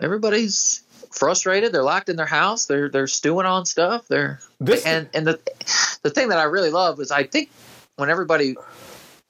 [0.00, 0.82] everybody's
[1.14, 1.72] frustrated.
[1.72, 2.66] They're locked in their house.
[2.66, 4.06] They're they're stewing on stuff.
[4.08, 5.40] They're This and and the
[6.02, 7.50] the thing that I really love is I think
[7.96, 8.56] when everybody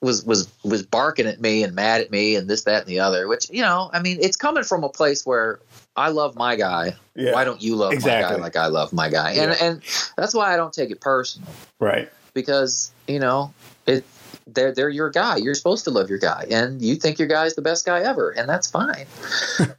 [0.00, 3.00] was was was barking at me and mad at me and this that and the
[3.00, 5.60] other, which you know, I mean, it's coming from a place where
[5.96, 6.96] I love my guy.
[7.14, 8.36] yeah, Why don't you love my Exactly.
[8.36, 9.30] guy like I love my guy?
[9.32, 9.66] And Yeah.
[9.66, 9.82] and
[10.16, 11.48] that's why I don't take it personal
[11.80, 12.10] right.
[12.34, 13.52] because you know
[13.86, 14.04] it.
[14.46, 15.36] They're they're your guy.
[15.36, 18.30] You're supposed to love your guy, and you think your guy's the best guy ever,
[18.30, 19.06] and that's fine.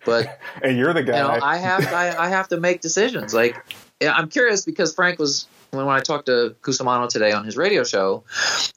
[0.06, 1.20] But And you're the you guy.
[1.20, 3.34] know, I have I, I have to make decisions.
[3.34, 3.56] Like
[4.02, 7.84] I'm curious because Frank was when, when I talked to Cusimano today on his radio
[7.84, 8.24] show,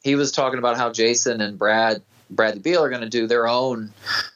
[0.02, 3.48] he was talking about how Jayson and Brad Bradley Beal are going to do their
[3.48, 3.90] own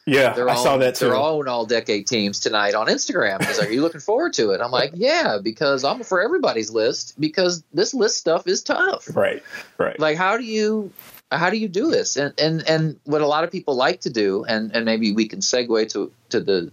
[0.07, 1.05] yeah, their I own saw that too.
[1.05, 3.45] their own all decade teams tonight on Instagram.
[3.45, 6.71] He's like, "Are you looking forward to it?" I'm like, "Yeah," because I'm for everybody's
[6.71, 9.15] list because this list stuff is tough.
[9.15, 9.43] Right,
[9.77, 9.99] right.
[9.99, 10.91] Like, how do you
[11.37, 12.15] how do you do this?
[12.17, 15.27] And and and what a lot of people like to do, and and maybe we
[15.27, 16.71] can segue to to the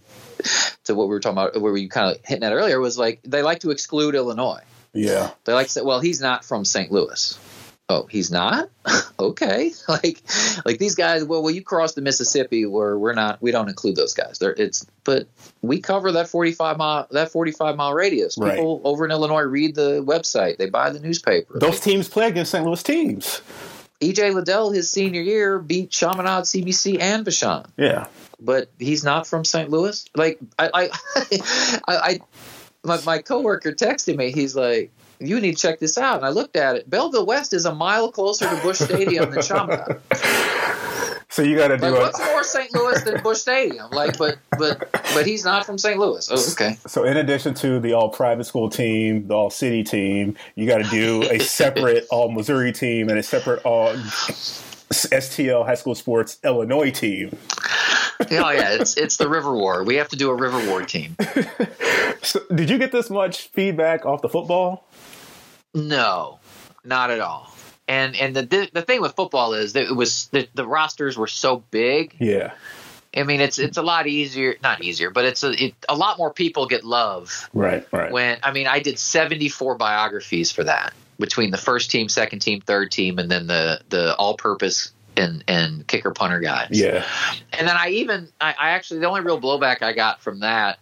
[0.85, 3.21] to what we were talking about, where we kind of hitting at earlier, was like
[3.25, 4.63] they like to exclude Illinois.
[4.95, 6.91] yeah, They like to say, well, he's not from St.
[6.91, 7.39] Louis.
[7.91, 8.71] Oh, he's not?
[9.19, 9.73] okay.
[9.89, 10.23] Like
[10.65, 13.97] like these guys, well, well, you cross the Mississippi where we're not we don't include
[13.97, 14.39] those guys.
[14.39, 15.27] They're it's but
[15.61, 18.39] we cover that 45 mile that 45 mile radius.
[18.39, 18.55] Right.
[18.55, 21.59] People over in Illinois read the website, they buy the newspaper.
[21.59, 22.65] those teams play against St.
[22.65, 23.43] Louis teams.
[24.01, 27.67] EJ Liddell his senior year beat Chaminade, CBC and Vashon.
[27.77, 28.07] Yeah,
[28.41, 29.69] But he's not from St.
[29.71, 30.05] Louis.
[30.15, 30.89] Like I I
[31.89, 32.21] I, I
[32.83, 34.33] my, my coworker texted me.
[34.33, 36.89] He's like, "You need to check this out." And I looked at it.
[36.89, 39.99] Belleville West is a mile closer to Busch Stadium than Chaminade.
[41.41, 41.99] So you got to do Like, it.
[42.01, 42.75] what's more St.
[42.75, 43.91] Louis than Busch Stadium?
[43.93, 45.99] Like, but but but he's not from St.
[45.99, 46.29] Louis.
[46.31, 46.77] Oh, okay.
[46.87, 50.85] So in addition to the all private school team, the all city team, you got
[50.85, 56.37] to do a separate all Missouri team and a separate all STL high school sports
[56.45, 57.35] Illinois team.
[58.21, 59.83] Oh yeah, it's it's the River War.
[59.83, 61.17] We have to do a River War team.
[62.23, 64.85] So did you get this much feedback off the football?
[65.73, 66.39] No,
[66.85, 67.50] not at all.
[67.91, 71.27] And and the the thing with football is that it was the, the rosters were
[71.27, 72.15] so big.
[72.21, 72.53] Yeah,
[73.17, 76.17] I mean, it's it's a lot easier, not easier, but it's a it, a lot
[76.17, 78.13] more people get love right, right.
[78.13, 82.61] when I mean, I did 74 biographies for that between the first team, second team,
[82.61, 86.69] third team, and then the the all purpose and and kicker punter guys.
[86.71, 87.05] yeah,
[87.53, 90.79] And then I even I, I actually the only real blowback I got from that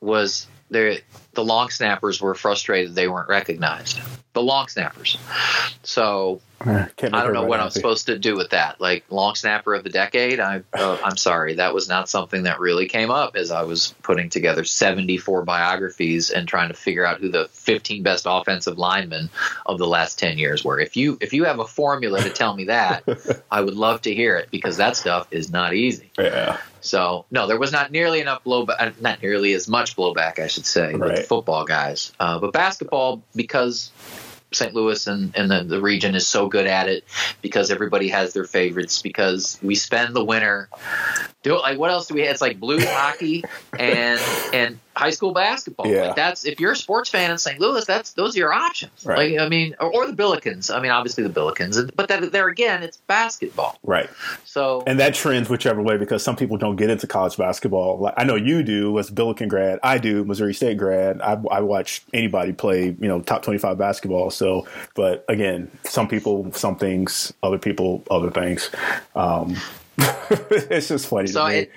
[0.00, 0.96] was there
[1.32, 4.00] the long snappers were frustrated they weren't recognized.
[4.32, 5.18] The long snappers.
[5.82, 8.80] So Can't I don't know what I'm supposed to do with that.
[8.80, 10.40] Like long snapper of the decade.
[10.40, 13.94] I uh, I'm sorry, that was not something that really came up as I was
[14.02, 19.30] putting together 74 biographies and trying to figure out who the 15 best offensive linemen
[19.64, 20.78] of the last 10 years were.
[20.78, 23.04] If you if you have a formula to tell me that,
[23.50, 26.10] I would love to hear it because that stuff is not easy.
[26.18, 30.38] Yeah, So no, there was not nearly enough blowback, uh, not nearly as much blowback,
[30.38, 31.24] I should say, Right.
[31.30, 32.12] Football guys.
[32.18, 33.92] Uh, but basketball, because
[34.50, 34.74] St.
[34.74, 37.04] Louis and, and the, the region is so good at it,
[37.40, 40.68] because everybody has their favorites, because we spend the winter.
[41.44, 42.32] Do like what else do we have?
[42.32, 43.44] It's like blue hockey
[43.78, 44.20] and
[44.52, 45.86] and high school basketball.
[45.86, 46.06] Yeah.
[46.08, 47.58] Like that's if you're a sports fan in St.
[47.58, 49.04] Louis, that's those are your options.
[49.04, 49.32] Right.
[49.32, 50.74] Like I mean, or, or the Billikens.
[50.74, 53.78] I mean, obviously the Billikens, but that, there again, it's basketball.
[53.82, 54.08] right.
[54.44, 57.98] So And that trends whichever way because some people don't get into college basketball.
[57.98, 59.78] Like I know you do as a Billiken grad.
[59.82, 61.20] I do Missouri State grad.
[61.22, 64.30] I, I watch anybody play, you know, top twenty-five basketball.
[64.30, 68.70] So, but again, some people, some things, other people, other things.
[69.14, 69.56] Um,
[70.30, 71.58] it's just funny So to me.
[71.60, 71.70] it,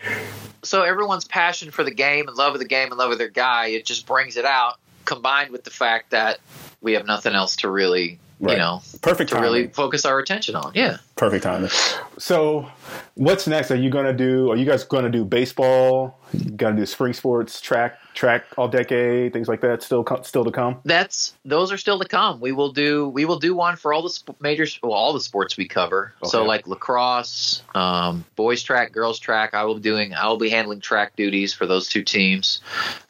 [0.63, 3.30] so everyone's passion for the game and love of the game and love of their
[3.30, 4.80] guy, it just brings it out.
[5.06, 6.39] Combined with the fact that
[6.82, 8.54] we have nothing else to really, Right.
[8.54, 9.52] you know, Perfect to timing.
[9.52, 10.72] really focus our attention on.
[10.76, 10.98] Yeah.
[11.16, 11.70] Perfect timing.
[12.18, 12.70] So,
[13.16, 13.72] what's next?
[13.72, 14.52] Are you going to do?
[14.52, 16.20] Are you guys going to do baseball?
[16.56, 19.84] Going to do spring sports, track, track all decade, things like that?
[19.84, 20.80] Still, still to come.
[20.84, 22.40] That's those are still to come.
[22.42, 25.22] We will do we will do one for all the sp- major well all the
[25.22, 26.14] sports we cover.
[26.24, 29.54] So like lacrosse, um, boys track, girls track.
[29.54, 32.62] I will be doing I will be handling track duties for those two teams.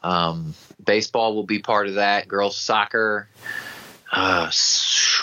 [0.04, 0.54] Um,
[0.86, 2.28] baseball will be part of that.
[2.28, 3.30] Girls soccer,
[4.14, 4.50] uh,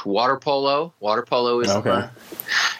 [0.05, 0.93] water polo.
[1.01, 1.91] Water polo is in Okay.
[1.91, 2.11] the-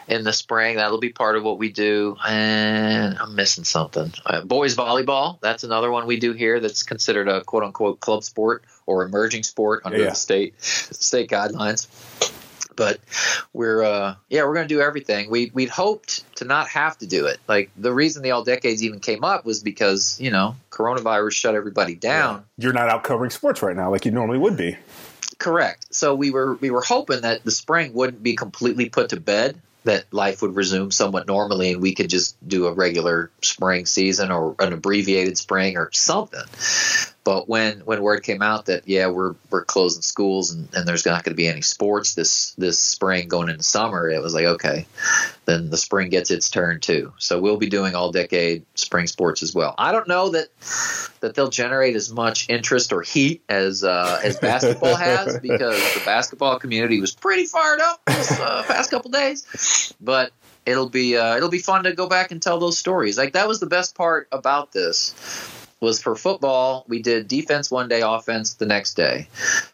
[0.07, 0.75] in the spring.
[0.75, 2.17] That'll be part of what we do.
[2.27, 4.11] And I'm missing something.
[4.25, 5.39] Uh, boys volleyball.
[5.41, 6.59] That's another one we do here.
[6.59, 10.09] That's considered a quote unquote club sport or emerging sport under Yeah.
[10.09, 11.87] the state state guidelines.
[12.75, 12.99] but
[13.53, 17.05] we're uh, yeah we're going to do everything we we'd hoped to not have to
[17.05, 20.55] do it like the reason the all decades even came up was because you know
[20.71, 22.63] coronavirus shut everybody down yeah.
[22.63, 24.77] you're not out covering sports right now like you normally would be
[25.41, 25.93] correct.
[25.93, 29.59] So we were we were hoping that the spring wouldn't be completely put to bed
[29.83, 34.31] that life would resume somewhat normally and we could just do a regular spring season
[34.31, 36.43] or an abbreviated spring or something
[37.23, 41.05] but when when word came out that yeah we're we're closing schools and, and there's
[41.05, 44.45] not going to be any sports this this spring going into summer, it was like
[44.45, 44.85] okay,
[45.45, 47.13] then the spring gets its turn too.
[47.17, 49.75] So we'll be doing all decade spring sports as well.
[49.77, 50.47] I don't know that
[51.21, 56.01] that they'll generate as much interest or heat as uh, as basketball has because the
[56.03, 60.31] basketball community was pretty fired up this uh, past couple days, but
[60.65, 63.17] it'll be uh, it'll be fun to go back and tell those stories.
[63.17, 65.13] Like that was the best part about this
[65.81, 66.85] was for football.
[66.87, 69.27] We did defense one day, offense the next day.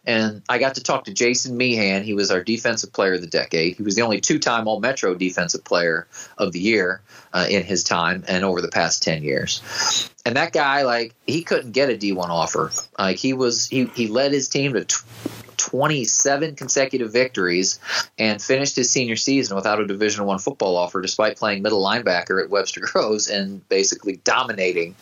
[0.05, 2.03] And I got to talk to Jason Meehan.
[2.03, 3.75] He was our defensive player of the decade.
[3.75, 7.01] He was the only two time All Metro defensive player of the year
[7.33, 10.09] uh, in his time and over the past 10 years.
[10.25, 12.71] And that guy, like, he couldn't get a D1 offer.
[12.97, 14.85] Like, he was, he, he led his team to
[15.57, 17.79] 27 consecutive victories
[18.17, 22.41] and finished his senior season without a Division One football offer, despite playing middle linebacker
[22.41, 24.95] at Webster Groves and basically dominating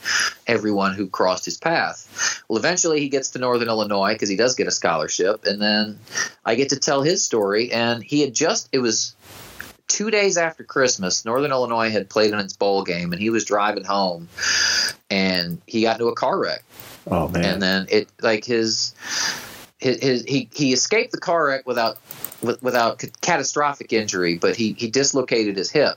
[0.48, 2.44] everyone who crossed his path.
[2.48, 6.00] Well, eventually he gets to Northern Illinois because he does get a scholarship, and then
[6.46, 7.72] I get to tell his story.
[7.72, 9.16] And he had just it was
[9.88, 13.46] two days after Christmas, Northern Illinois had played in its bowl game, and he was
[13.46, 14.28] driving home,
[15.10, 16.64] and he got into a car wreck.
[17.08, 17.46] Oh man!
[17.46, 18.94] And then it like his
[19.86, 22.00] his, his, he he escaped the car wreck without
[22.42, 25.96] without catastrophic injury, but he he dislocated his hip,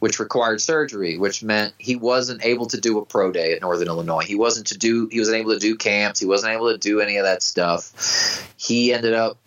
[0.00, 3.88] which required surgery, which meant he wasn't able to do a pro day at Northern
[3.88, 4.24] Illinois.
[4.24, 6.20] He wasn't to do he wasn't able to do camps.
[6.20, 8.44] He wasn't able to do any of that stuff.
[8.58, 9.38] He ended up,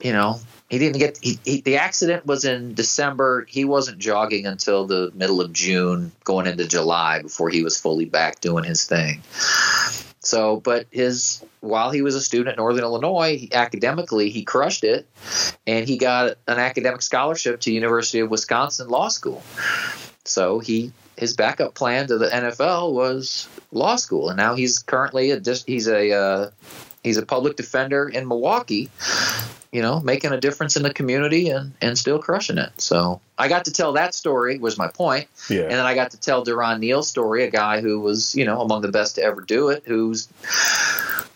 [0.00, 3.44] you know, he didn't get he, he, the accident was in December.
[3.48, 8.04] He wasn't jogging until the middle of June, going into July before he was fully
[8.04, 9.20] back doing his thing.
[10.20, 14.84] So, but his while he was a student at Northern Illinois, he, academically he crushed
[14.84, 15.08] it,
[15.66, 19.42] and he got an academic scholarship to University of Wisconsin Law School.
[20.24, 25.30] So he his backup plan to the NFL was law school, and now he's currently
[25.30, 26.50] a he's a uh,
[27.02, 28.90] he's a public defender in Milwaukee,
[29.72, 32.72] you know, making a difference in the community and, and still crushing it.
[32.80, 35.28] So I got to tell that story was my point.
[35.48, 35.62] Yeah.
[35.62, 38.60] And then I got to tell Durron Neal's story, a guy who was, you know,
[38.60, 40.28] among the best to ever do it, who's,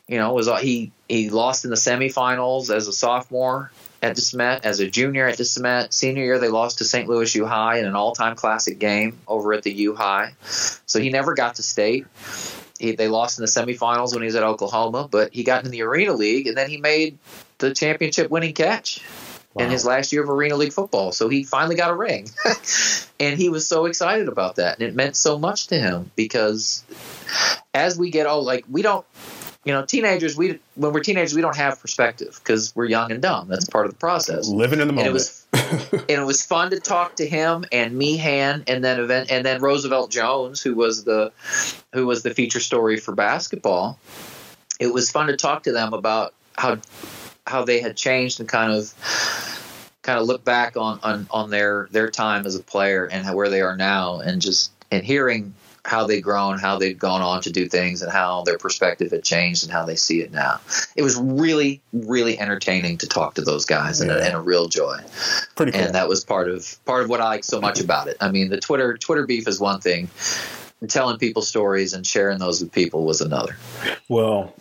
[0.08, 3.70] you know, was uh, he he lost in the semifinals as a sophomore
[4.02, 5.92] at DeSmet, as a junior at DeSmet.
[5.92, 7.08] Senior year, they lost to St.
[7.08, 10.34] Louis U High in an all-time classic game over at the U High.
[10.42, 12.06] So he never got to state.
[12.78, 15.70] He, they lost in the semifinals when he was at Oklahoma, but he got in
[15.70, 17.18] the Arena League, and then he made
[17.58, 19.00] the championship winning catch
[19.54, 19.64] wow.
[19.64, 21.12] in his last year of Arena League football.
[21.12, 22.28] So he finally got a ring.
[23.20, 24.78] and he was so excited about that.
[24.78, 26.84] And it meant so much to him because
[27.72, 29.06] as we get old, like we don't,
[29.64, 33.22] you know, teenagers, we when we're teenagers, we don't have perspective because we're young and
[33.22, 33.48] dumb.
[33.48, 34.48] That's part of the process.
[34.48, 35.08] Living in the moment.
[35.08, 35.46] And it was,
[35.92, 39.62] and it was fun to talk to him and Meehan, and then event, and then
[39.62, 41.32] Roosevelt Jones, who was the,
[41.94, 43.98] who was the feature story for basketball.
[44.78, 46.78] It was fun to talk to them about how
[47.46, 48.92] how they had changed and kind of
[50.02, 53.34] kind of look back on, on on their their time as a player and how,
[53.34, 55.54] where they are now and just and hearing
[55.84, 59.22] how they've grown, how they've gone on to do things, and how their perspective had
[59.22, 60.58] changed and how they see it now.
[60.96, 64.10] It was really, really entertaining to talk to those guys yeah.
[64.10, 64.98] and, a, and, a, real joy.
[65.56, 65.82] Pretty cool.
[65.82, 68.16] And that was part of part of what I like so much about it.
[68.20, 70.08] I mean, the Twitter Twitter beef is one thing,
[70.80, 73.56] and telling people stories and sharing those with people was another.
[74.08, 74.54] Well,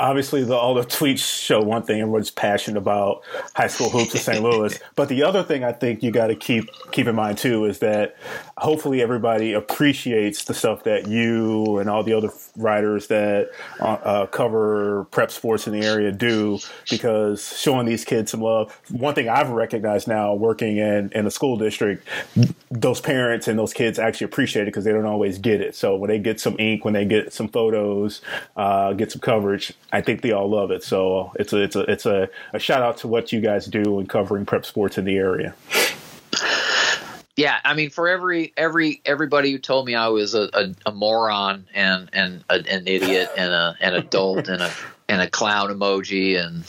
[0.00, 3.22] obviously the, all the tweets show one thing everyone's passionate about
[3.54, 4.78] high school hoops in st louis.
[4.96, 7.78] But the other thing i think you got to keep keep in mind too is
[7.80, 8.16] that
[8.56, 14.26] hopefully everybody appreciates the stuff that you and all the other writers that uh, uh,
[14.26, 18.78] cover prep sports in the area do because showing these kids some love.
[18.90, 22.06] One thing i've recognized now working in in a school district
[22.70, 25.96] those parents and those kids actually appreciate it because they don't always get it so
[25.96, 28.20] when they get some ink when they get some photos
[28.56, 30.82] uh, get some coverage I think they all love it.
[30.82, 34.00] So it's a it's a it's a, a shout out to what you guys do
[34.00, 35.54] in covering prep sports in the area.
[37.36, 40.92] Yeah, I mean, for every every everybody who told me I was a, a, a
[40.92, 44.70] moron and and a, an idiot and a an adult and a
[45.08, 46.64] and a clown emoji and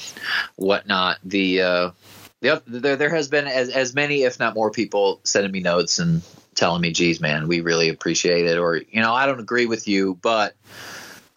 [0.56, 1.92] whatnot, the uh,
[2.40, 6.00] the, there there has been as as many, if not more, people sending me notes
[6.00, 6.22] and
[6.62, 9.88] telling me, "Geez, man, we really appreciate it," or you know, I don't agree with
[9.88, 10.54] you, but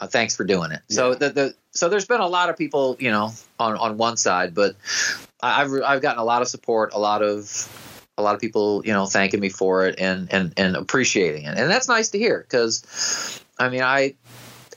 [0.00, 0.80] Uh, thanks for doing it.
[0.90, 4.16] So the, the so there's been a lot of people, you know, on on one
[4.16, 4.74] side, but
[5.40, 7.46] I- I've I've gotten a lot of support, a lot of
[8.18, 11.56] a lot of people, you know, thanking me for it and and and appreciating it,
[11.56, 12.82] and that's nice to hear because,
[13.58, 14.14] I mean, I.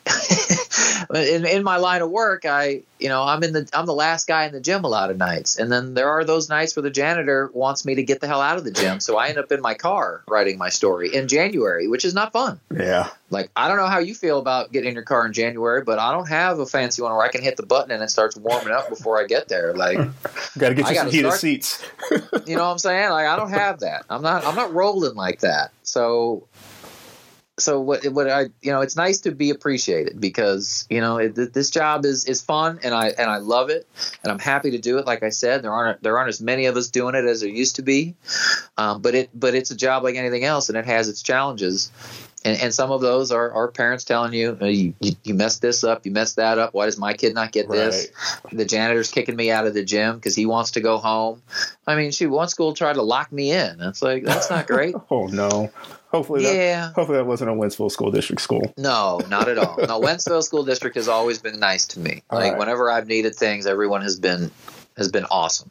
[1.14, 4.28] in, in my line of work, I you know I'm in the I'm the last
[4.28, 6.84] guy in the gym a lot of nights, and then there are those nights where
[6.84, 9.38] the janitor wants me to get the hell out of the gym, so I end
[9.38, 12.60] up in my car writing my story in January, which is not fun.
[12.76, 13.10] Yeah.
[13.30, 16.00] Like I don't know how you feel about getting in your car in January, but
[16.00, 18.38] I don't have a fancy one where I can hit the button and it starts
[18.38, 19.74] warming up before I get there.
[19.74, 19.98] Like
[20.58, 21.84] Got to get you some heated start- seats.
[22.46, 23.10] you know what I'm saying?
[23.10, 24.06] Like I don't have that.
[24.10, 25.72] I'm not I'm not rolling like that.
[25.84, 26.48] So
[27.60, 31.36] so what what I you know it's nice to be appreciated because you know it,
[31.54, 33.88] this job is is fun and I and I love it
[34.24, 35.08] and I'm happy to do it.
[35.08, 37.50] Like I said, there aren't there aren't as many of us doing it as there
[37.50, 38.16] used to be,
[38.78, 41.92] um, but it but it's a job like anything else and it has its challenges.
[42.46, 45.64] And, and some of those are, are parents telling you, "Uh, you, you you messed
[45.64, 46.76] this up, you messed that up.
[46.76, 48.10] Why does my kid not get this?
[48.52, 51.42] The janitor's kicking me out of the gym because he wants to go home.
[51.88, 53.80] I mean, shoot, one school tried to lock me in.
[53.80, 54.96] that's like that's not great.
[55.10, 55.72] Oh no.
[56.10, 58.74] Hopefully that yeah, hopefully that wasn't a Wentzville School District school.
[58.78, 59.78] no, not at all.
[59.78, 62.24] No, Wentzville School District has always been nice to me.
[62.30, 62.60] All like right.
[62.60, 64.52] whenever I've needed things, everyone has been
[64.96, 65.70] has been awesome.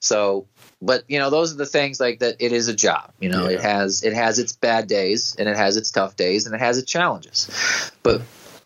[0.00, 0.46] So,
[0.80, 2.36] but you know, those are the things like that.
[2.40, 3.12] It is a job.
[3.20, 6.46] You know, it has it has its bad days and it has its tough days
[6.46, 7.92] and it has its challenges.
[8.02, 8.22] But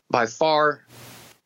[0.09, 0.85] by far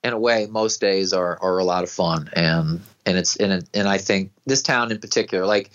[0.04, 3.52] in a way, most days are are a lot of fun and and it's and
[3.52, 5.70] it, and I think this town in particular, like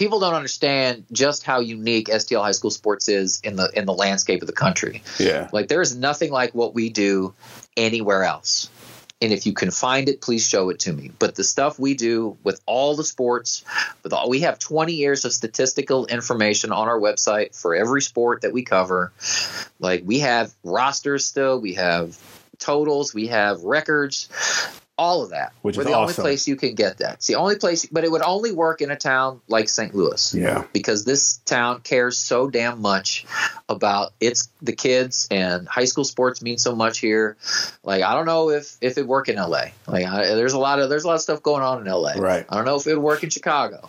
[0.00, 3.92] people don't understand just how unique STL high school sports is in the in the
[3.92, 5.02] landscape of the country.
[5.18, 5.50] Yeah.
[5.52, 7.34] Like there is nothing like what we do
[7.76, 8.70] anywhere else.
[9.22, 11.10] And if you can find it, please show it to me.
[11.18, 13.62] But the stuff we do with all the sports,
[14.02, 18.40] with all we have 20 years of statistical information on our website for every sport
[18.40, 19.12] that we cover.
[19.78, 22.18] Like we have rosters still, we have
[22.58, 24.30] totals, we have records,
[25.00, 25.54] all of that.
[25.62, 27.14] Which We're is the only place you can get that.
[27.14, 29.94] It's the only place, but it would only work in a town like St.
[29.94, 30.64] Louis Yeah.
[30.74, 33.24] because this town cares so damn much
[33.70, 37.38] about its the kids and high school sports mean so much here.
[37.82, 39.68] Like I don't know if if it work in LA.
[39.86, 42.12] Like I, there's a lot of there's a lot of stuff going on in LA.
[42.18, 42.44] Right.
[42.46, 43.88] I don't know if it would work in Chicago,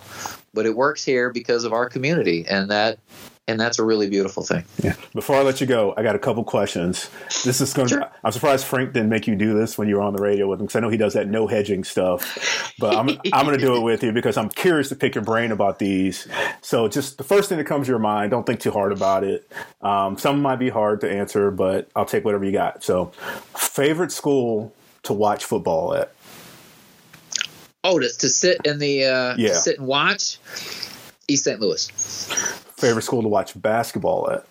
[0.54, 3.00] but it works here because of our community and that
[3.48, 4.64] and that's a really beautiful thing.
[4.82, 4.94] Yeah.
[5.14, 7.10] Before I let you go, I got a couple questions.
[7.44, 8.10] This is going to.
[8.24, 10.60] I'm surprised Frank didn't make you do this when you were on the radio with
[10.60, 12.74] him because I know he does that no hedging stuff.
[12.80, 15.24] But I'm I'm going to do it with you because I'm curious to pick your
[15.24, 16.28] brain about these.
[16.62, 18.32] So just the first thing that comes to your mind.
[18.32, 19.50] Don't think too hard about it.
[19.82, 22.84] Um, some might be hard to answer, but I'll take whatever you got.
[22.84, 23.06] So,
[23.58, 24.74] favorite school
[25.04, 26.12] to watch football at?
[27.84, 29.50] Oh, to, to sit in the uh, Yeah.
[29.50, 30.38] to sit and watch
[31.28, 31.60] East St.
[31.60, 31.88] Louis.
[32.82, 34.44] Favorite school to watch basketball at?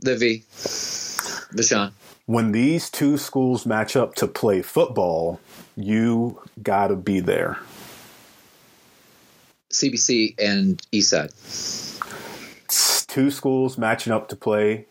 [0.00, 0.42] The V.
[1.54, 1.92] Vashon.
[2.26, 5.38] When these two schools match up to play football,
[5.76, 7.56] you got to be there.
[9.70, 11.30] CBC and Eastside.
[13.06, 14.86] two schools matching up to play.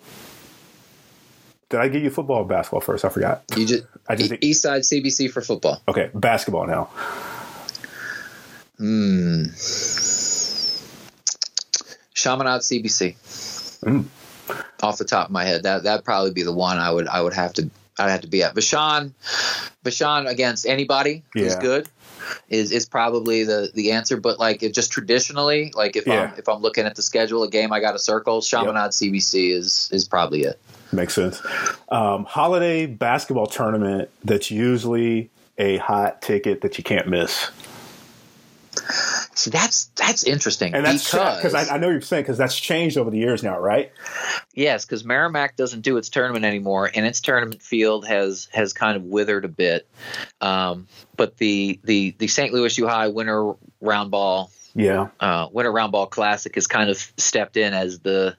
[1.69, 3.03] Did I give you football or basketball first?
[3.03, 3.43] I forgot.
[3.57, 5.81] You just I just E- Eastside CBC for football.
[5.89, 6.89] Okay, basketball now.
[8.83, 9.45] Hmm.
[12.13, 13.15] Chaminade CBC.
[13.85, 14.05] Mm.
[14.81, 17.21] Off the top of my head, that that'd probably be the one I would I
[17.21, 18.55] would have to I'd have to be at.
[18.55, 19.13] Vashon,
[19.85, 21.87] Vashon against anybody who's good
[22.49, 24.17] is is probably the the answer.
[24.17, 26.31] But like it just traditionally, like if Yeah.
[26.33, 29.53] I'm if I'm looking at the schedule, a game I got to circle, Chaminade CBC
[29.53, 30.59] is is probably it.
[30.91, 31.41] Makes sense.
[31.87, 37.49] Um, holiday basketball tournament that's usually a hot ticket that you can't miss.
[39.43, 42.57] See, that's that's interesting And that's because because I, I know you're saying because that's
[42.57, 43.91] changed over the years now, right?
[44.53, 48.95] Yes, because Merrimack doesn't do its tournament anymore, and its tournament field has has kind
[48.95, 49.85] of withered a bit.
[50.39, 50.87] Um,
[51.17, 52.53] but the the the St.
[52.53, 55.09] Louis U High Winter Round Ball Yeah.
[55.19, 58.37] uh, Winter Round Ball Classic has kind of stepped in as the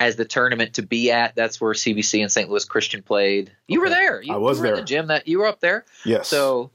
[0.00, 1.34] as the tournament to be at.
[1.36, 2.48] That's where CBC and St.
[2.48, 3.52] Louis Christian played.
[3.68, 4.22] You were there.
[4.22, 4.80] You, I was you were in there.
[4.80, 5.84] the gym that you were up there.
[6.06, 6.28] Yes.
[6.28, 6.70] So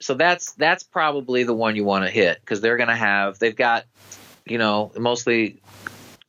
[0.00, 3.38] so that's that's probably the one you want to hit because they're going to have
[3.38, 3.84] they've got
[4.46, 5.60] you know mostly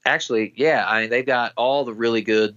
[0.05, 2.55] actually yeah I mean they've got all the really good.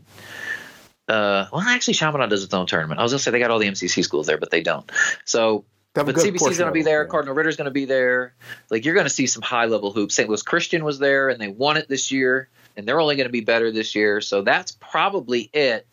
[1.06, 2.98] Uh, well, actually, Chaminade does its own tournament.
[2.98, 4.90] I was gonna say they got all the MCC schools there, but they don't.
[5.26, 7.02] So They have a but CBC's going to be there.
[7.02, 7.08] yeah.
[7.08, 8.34] Cardinal Ritter's going to be there.
[8.70, 10.14] Like you're going to see some high level hoops.
[10.14, 10.28] St.
[10.28, 13.32] Louis Christian was there, and they won it this year, and they're only going to
[13.32, 14.22] be better this year.
[14.22, 15.86] So that's probably it.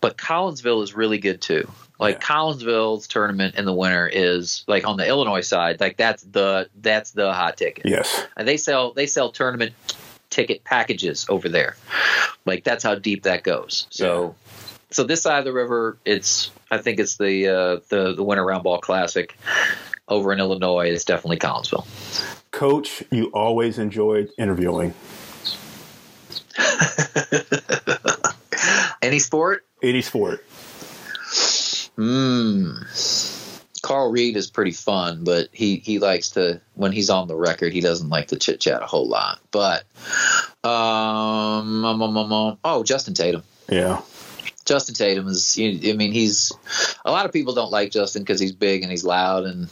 [0.00, 1.68] But Collinsville is really good too.
[1.98, 2.20] Like Yeah.
[2.26, 5.80] Collinsville's tournament in the winter is like on the Illinois side.
[5.80, 7.86] Like that's the that's the hot ticket.
[7.86, 8.26] Yes.
[8.36, 9.72] And they sell they sell tournament
[10.30, 11.76] ticket packages over there.
[12.44, 13.86] Like that's how deep that goes.
[13.90, 14.36] So,
[14.90, 18.44] so this side of the river, it's I think it's the uh, the the Winter
[18.44, 19.36] Round Ball Classic
[20.06, 20.88] over in Illinois.
[20.90, 21.86] It's definitely Collinsville.
[22.50, 24.94] Coach, you always enjoyed interviewing.
[29.02, 29.64] Any sport?
[29.82, 30.44] Any sport.
[31.98, 32.74] Hmm.
[33.82, 37.72] Carl Reed is pretty fun, but he he likes to when he's on the record,
[37.72, 39.40] he doesn't like to chit chat a whole lot.
[39.50, 39.84] But
[40.62, 43.42] um, um, um, um, um, oh, Justin Tatum.
[43.68, 44.00] Yeah.
[44.64, 45.58] Justin Tatum is.
[45.58, 46.52] I mean, he's
[47.04, 49.68] a lot of people don't like Justin because he's big and he's loud and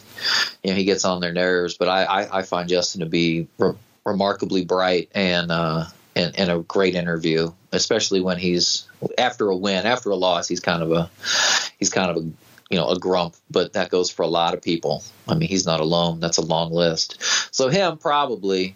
[0.65, 1.77] you know he gets on their nerves.
[1.77, 3.75] But I I, I find Justin to be re-
[4.05, 5.85] remarkably bright and uh
[6.17, 8.89] and, and a great interview, especially when he's
[9.19, 11.11] after a win, after a loss, he's kind of a
[11.79, 12.21] he's kind of a
[12.71, 15.05] you know a grump, but that goes for a lot of people.
[15.29, 16.19] I mean, he's not alone.
[16.19, 17.23] That's a long list.
[17.55, 18.75] So him probably.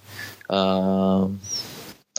[0.50, 1.40] Um,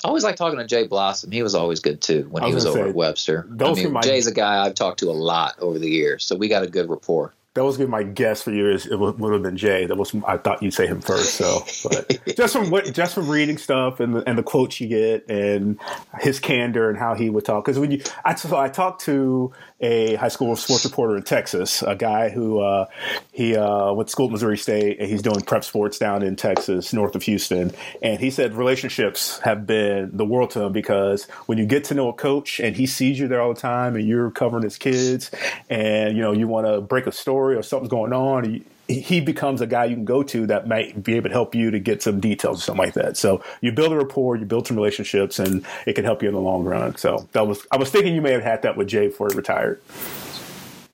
[0.04, 1.32] I always like talking to Jay Blossom.
[1.32, 3.48] He was always good too when I he was was over say, at Webster.
[3.60, 6.48] I mean, Jay's a guy I've talked to a lot over the years, so we
[6.48, 7.34] got a good rapport.
[7.54, 8.70] That was gonna be my guess for you.
[8.70, 9.86] Is it would, would have been Jay.
[9.86, 11.36] That was I thought you'd say him first.
[11.36, 14.88] So, but just from what just from reading stuff and the, and the quotes you
[14.88, 15.78] get and
[16.22, 17.66] his candor and how he would talk.
[17.66, 19.52] Because when you, I so I talked to
[19.82, 22.86] a high school sports reporter in Texas, a guy who uh,
[23.32, 26.36] he uh, went to school at Missouri State and he's doing prep sports down in
[26.36, 27.72] Texas, north of Houston.
[28.02, 31.94] And he said relationships have been the world to him because when you get to
[31.94, 34.78] know a coach and he sees you there all the time and you're covering his
[34.78, 35.32] kids
[35.70, 38.64] and you know you want to break a story or something's going on.
[39.00, 41.72] He, becomes a guy you can go to that might be able to help you
[41.72, 43.18] to get some details or something like that.
[43.18, 46.34] So you build a rapport, you build some relationships, and it can help you in
[46.34, 46.96] the long run.
[46.98, 49.36] So that was I was thinking you may have had that with Jay before he
[49.36, 49.82] retired.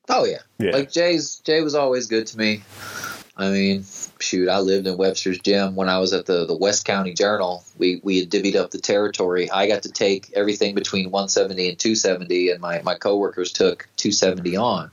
[0.09, 0.39] Oh yeah.
[0.59, 0.71] Yeah.
[0.71, 2.63] Like Jay's Jay was always good to me.
[3.39, 3.85] I mean,
[4.19, 7.63] shoot, I lived in Webster's gym when I was at the, the West County Journal.
[7.77, 9.49] We we had divvied up the territory.
[9.51, 14.57] I got to take everything between 170 and 270, and my, my coworkers took 270
[14.57, 14.89] on.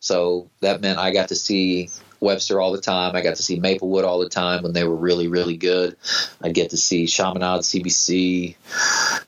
[0.00, 3.14] So that meant I got to see Webster all the time.
[3.14, 5.96] I got to see Maplewood all the time when they were really, really good.
[6.42, 8.56] I'd get to see Chaminade, CBC,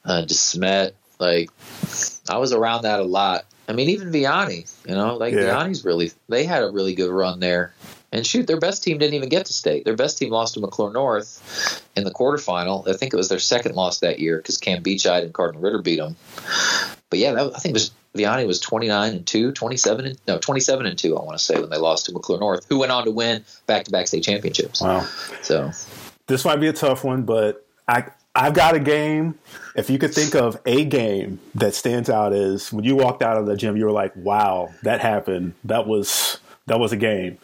[0.04, 0.92] uh, DeSmet.
[1.18, 1.50] Like,
[2.28, 3.44] I was around that a lot.
[3.68, 5.42] I mean, even Vianney, you know, like Yeah.
[5.54, 7.72] Vianney's really, they had a really good run there.
[8.12, 9.84] And shoot, their best team didn't even get to state.
[9.84, 12.88] Their best team lost to McClure North in the quarterfinal.
[12.88, 15.80] I think it was their second loss that year because Cam Biedscheid and Cardinal Ritter
[15.80, 16.16] beat them.
[17.10, 20.38] But yeah, that, I think it was Vianney was 29 and 2, 27 and no,
[20.38, 22.92] 27 and 2 I want to say when they lost to McClure North, who went
[22.92, 24.80] on to win back-to-back state championships.
[24.80, 25.06] Wow.
[25.42, 25.70] So,
[26.26, 29.38] This might be a tough one, but I I've got a game.
[29.74, 33.36] If you could think of a game that stands out as when you walked out
[33.36, 35.54] of the gym, you were like, "Wow, that happened.
[35.64, 37.38] That was that was a game."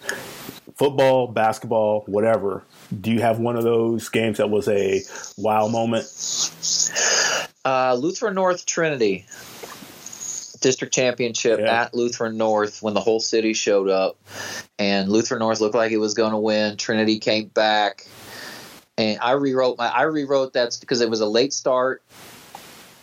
[0.77, 2.63] Football, basketball, whatever.
[3.01, 5.03] Do you have one of those games that was a
[5.37, 6.07] wow moment?
[7.65, 9.27] Uh, Lutheran North Trinity
[10.67, 11.83] district championship Yeah.
[11.83, 14.17] at Lutheran North when the whole city showed up,
[14.81, 16.77] and Lutheran North looked like it was going to win.
[16.77, 18.05] Trinity came back,
[18.99, 22.03] and I rewrote my I rewrote that because it was a late start.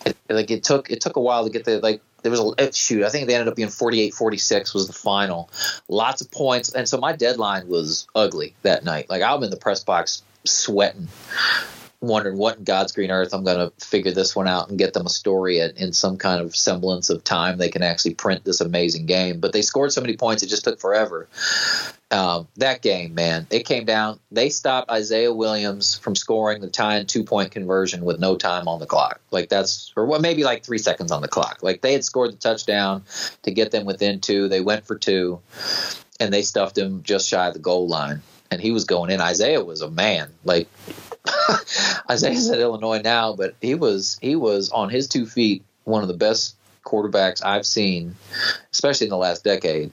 [0.05, 2.51] It, like it took it took a while to get the like there was a
[2.57, 5.49] eh, shoot I think they ended up being 48-46 was the final
[5.87, 9.55] lots of points and so my deadline was ugly that night like I'm in the
[9.55, 11.07] press box sweating
[12.03, 14.93] wondering what in God's green earth I'm going to figure this one out and get
[14.93, 18.43] them a story at, in some kind of semblance of time they can actually print
[18.43, 19.39] this amazing game.
[19.39, 21.29] But they scored so many points, it just took forever.
[22.11, 24.19] Um, that game, man, it came down.
[24.31, 28.79] They stopped Isaiah Williams from scoring the tying two point conversion with no time on
[28.79, 29.19] the clock.
[29.31, 31.63] Like that's, or what, maybe like three seconds on the clock.
[31.63, 33.03] Like they had scored the touchdown
[33.43, 34.47] to get them within two.
[34.47, 35.39] They went for two,
[36.19, 38.21] and they stuffed him just shy of the goal line.
[38.51, 39.19] And he was going in.
[39.19, 40.29] Isaiah was a man.
[40.43, 40.67] Like
[42.09, 46.07] Isaiah's at Illinois now, but he was he was on his two feet one of
[46.07, 48.15] the best quarterbacks I've seen,
[48.71, 49.91] especially in the last decade.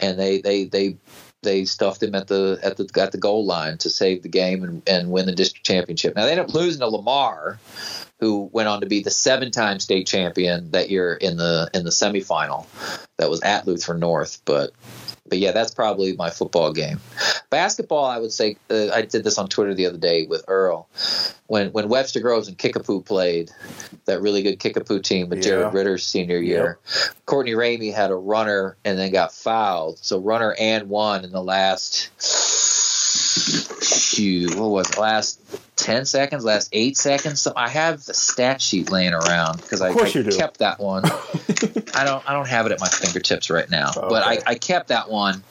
[0.00, 0.96] And they they they
[1.42, 4.64] they stuffed him at the at the at the goal line to save the game
[4.64, 6.16] and, and win the district championship.
[6.16, 7.58] Now they ended up losing to Lamar,
[8.20, 11.90] who went on to be the seven-time state champion that year in the in the
[11.90, 12.66] semifinal.
[13.18, 14.72] That was at Lutheran North, but
[15.28, 17.00] but yeah, that's probably my football game.
[17.50, 20.88] Basketball, I would say, uh, I did this on Twitter the other day with Earl.
[21.46, 23.50] When when Webster Groves and Kickapoo played,
[24.06, 25.44] that really good Kickapoo team with Yeah.
[25.44, 26.78] Jared Ridder's senior year,
[27.26, 29.98] Courtney Ramey had a runner and then got fouled.
[29.98, 32.10] So runner and one in the last,
[34.14, 35.40] shoot, what was it, last
[35.76, 37.40] 10 seconds, last eight seconds?
[37.40, 41.04] So I have the stat sheet laying around because I, I kept that one.
[41.94, 44.88] I don't I don't have it at my fingertips right now, but I, I kept
[44.88, 45.42] that one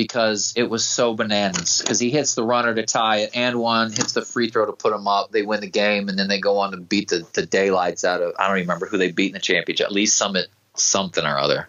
[0.00, 1.82] because it was so bananas.
[1.82, 4.72] Because he hits the runner to tie it, and one hits the free throw to
[4.72, 5.30] put them up.
[5.30, 8.22] They win the game, and then they go on to beat the, the daylights out
[8.22, 8.32] of.
[8.38, 9.88] I don't even remember who they beat in the championship.
[9.88, 11.68] At Lee's Summit something or other.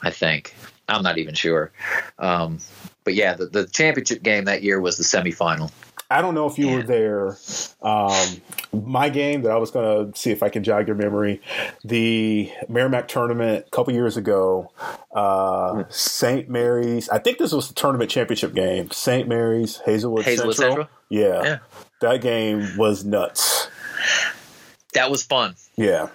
[0.00, 0.54] I think
[0.88, 1.72] I'm not even sure.
[2.18, 2.58] Um,
[3.04, 5.70] but yeah, the, the championship game that year was the semifinal.
[6.10, 7.36] I don't know if you were there.
[7.82, 8.40] Um,
[8.72, 11.42] my game that I was going to see if I can jog your memory,
[11.84, 14.72] the Merrimack tournament a couple years ago,
[15.12, 16.48] uh, St.
[16.48, 17.10] Mary's.
[17.10, 18.90] I think this was the tournament championship game.
[18.90, 19.28] St.
[19.28, 20.86] Mary's, Hazelwood, Hazelwood Central.
[20.86, 20.98] Central?
[21.10, 21.42] Yeah.
[21.42, 21.58] Yeah.
[22.00, 23.68] that game was nuts.
[24.94, 25.54] That was fun.
[25.76, 26.08] Yeah,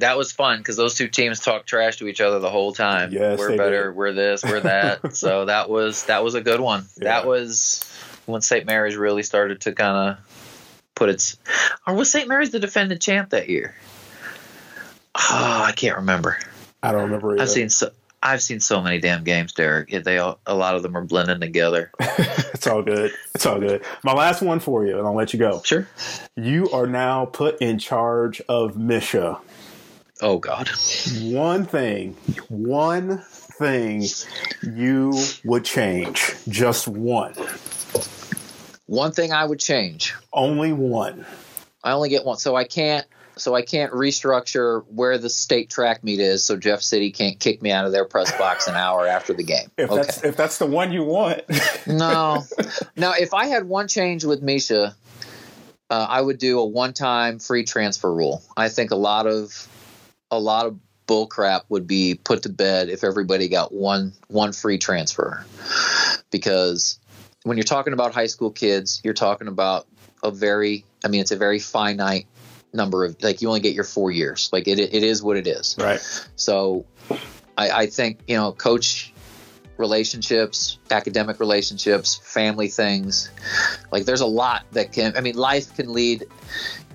[0.00, 3.12] That was fun because those two teams talked trash to each other the whole time.
[3.12, 3.88] Yes, we're better.
[3.88, 3.96] did.
[3.96, 4.44] We're this.
[4.44, 5.16] We're that.
[5.16, 6.86] so that was that was a good one.
[6.96, 7.04] Yeah.
[7.04, 7.84] That was
[8.26, 8.66] when St.
[8.66, 11.36] Mary's really started to kind of put its.
[11.86, 12.28] Or was St.
[12.28, 13.74] Mary's the defending champ that year?
[15.14, 16.38] Oh, I can't remember.
[16.82, 17.32] I don't remember.
[17.32, 17.42] Either.
[17.42, 17.90] I've seen so.
[18.22, 19.88] I've seen so many damn games, Derek.
[20.04, 21.90] They all, a lot of them are blending together.
[22.00, 23.12] it's all good.
[23.34, 23.82] It's all good.
[24.02, 25.62] My last one for you, and I'll let you go.
[25.64, 25.88] Sure.
[26.36, 29.40] You are now put in charge of MSHSAA.
[30.22, 30.68] Oh God.
[31.22, 32.14] One thing,
[32.48, 33.18] one
[33.60, 34.04] thing
[34.62, 35.14] you
[35.44, 36.34] would change.
[36.48, 37.34] Just one.
[38.86, 40.14] One thing I would change.
[40.32, 41.24] Only one.
[41.82, 43.06] I only get one, so I can't.
[43.36, 47.62] So I can't restructure where the state track meet is, so Jeff City can't kick
[47.62, 49.70] me out of their press box an hour after the game.
[49.78, 50.02] If okay.
[50.02, 51.42] that's if that's the one you want.
[51.86, 52.42] no.
[52.96, 54.94] Now, if I had one change with MSHSAA,
[55.88, 58.42] uh, I would do a one-time free transfer rule.
[58.56, 59.68] I think a lot of
[60.30, 64.52] a lot of bull crap would be put to bed if everybody got one one
[64.52, 65.44] free transfer.
[66.30, 66.98] Because
[67.42, 69.86] when you're talking about high school kids, you're talking about
[70.22, 72.26] a very I mean it's a very finite
[72.72, 74.50] number of like you only get your 4 years.
[74.52, 75.76] Like it it is what it is.
[75.78, 76.00] right.
[76.36, 76.86] So
[77.60, 79.12] I, I think, you know, coach
[79.76, 83.30] relationships, academic relationships, family things.
[83.90, 86.26] Like there's a lot that can, I mean, life can lead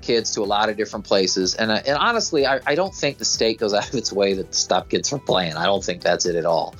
[0.05, 1.55] kids to a lot of different places.
[1.55, 4.35] And, uh, and honestly, I, I don't think the state goes out of its way
[4.35, 5.55] to stop kids from playing.
[5.55, 6.75] I don't think that's it at all.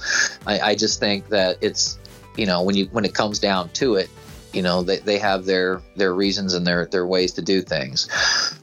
[0.46, 1.98] I, I just think that it's,
[2.38, 4.10] you know, when you, when it comes down to it,
[4.54, 8.08] you know, they, they have their, their reasons and their, their ways to do things.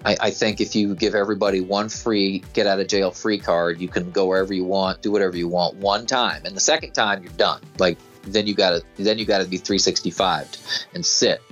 [0.04, 3.80] I, I think if you give everybody one free get out of jail free card,
[3.80, 6.92] you can go wherever you want, do whatever you want one time, and the second
[6.92, 7.60] time you're done.
[7.78, 10.48] Like then you gotta then you gotta be 365
[10.94, 11.42] and sit.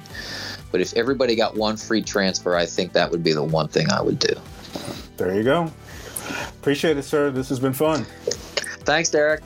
[0.71, 3.91] But if everybody got one free transfer, I think that would be the one thing
[3.91, 4.35] I would do.
[5.17, 5.73] There you go.
[6.61, 7.31] Appreciate it, sir.
[7.31, 8.05] This has been fun.
[8.85, 9.43] Thanks, Derek.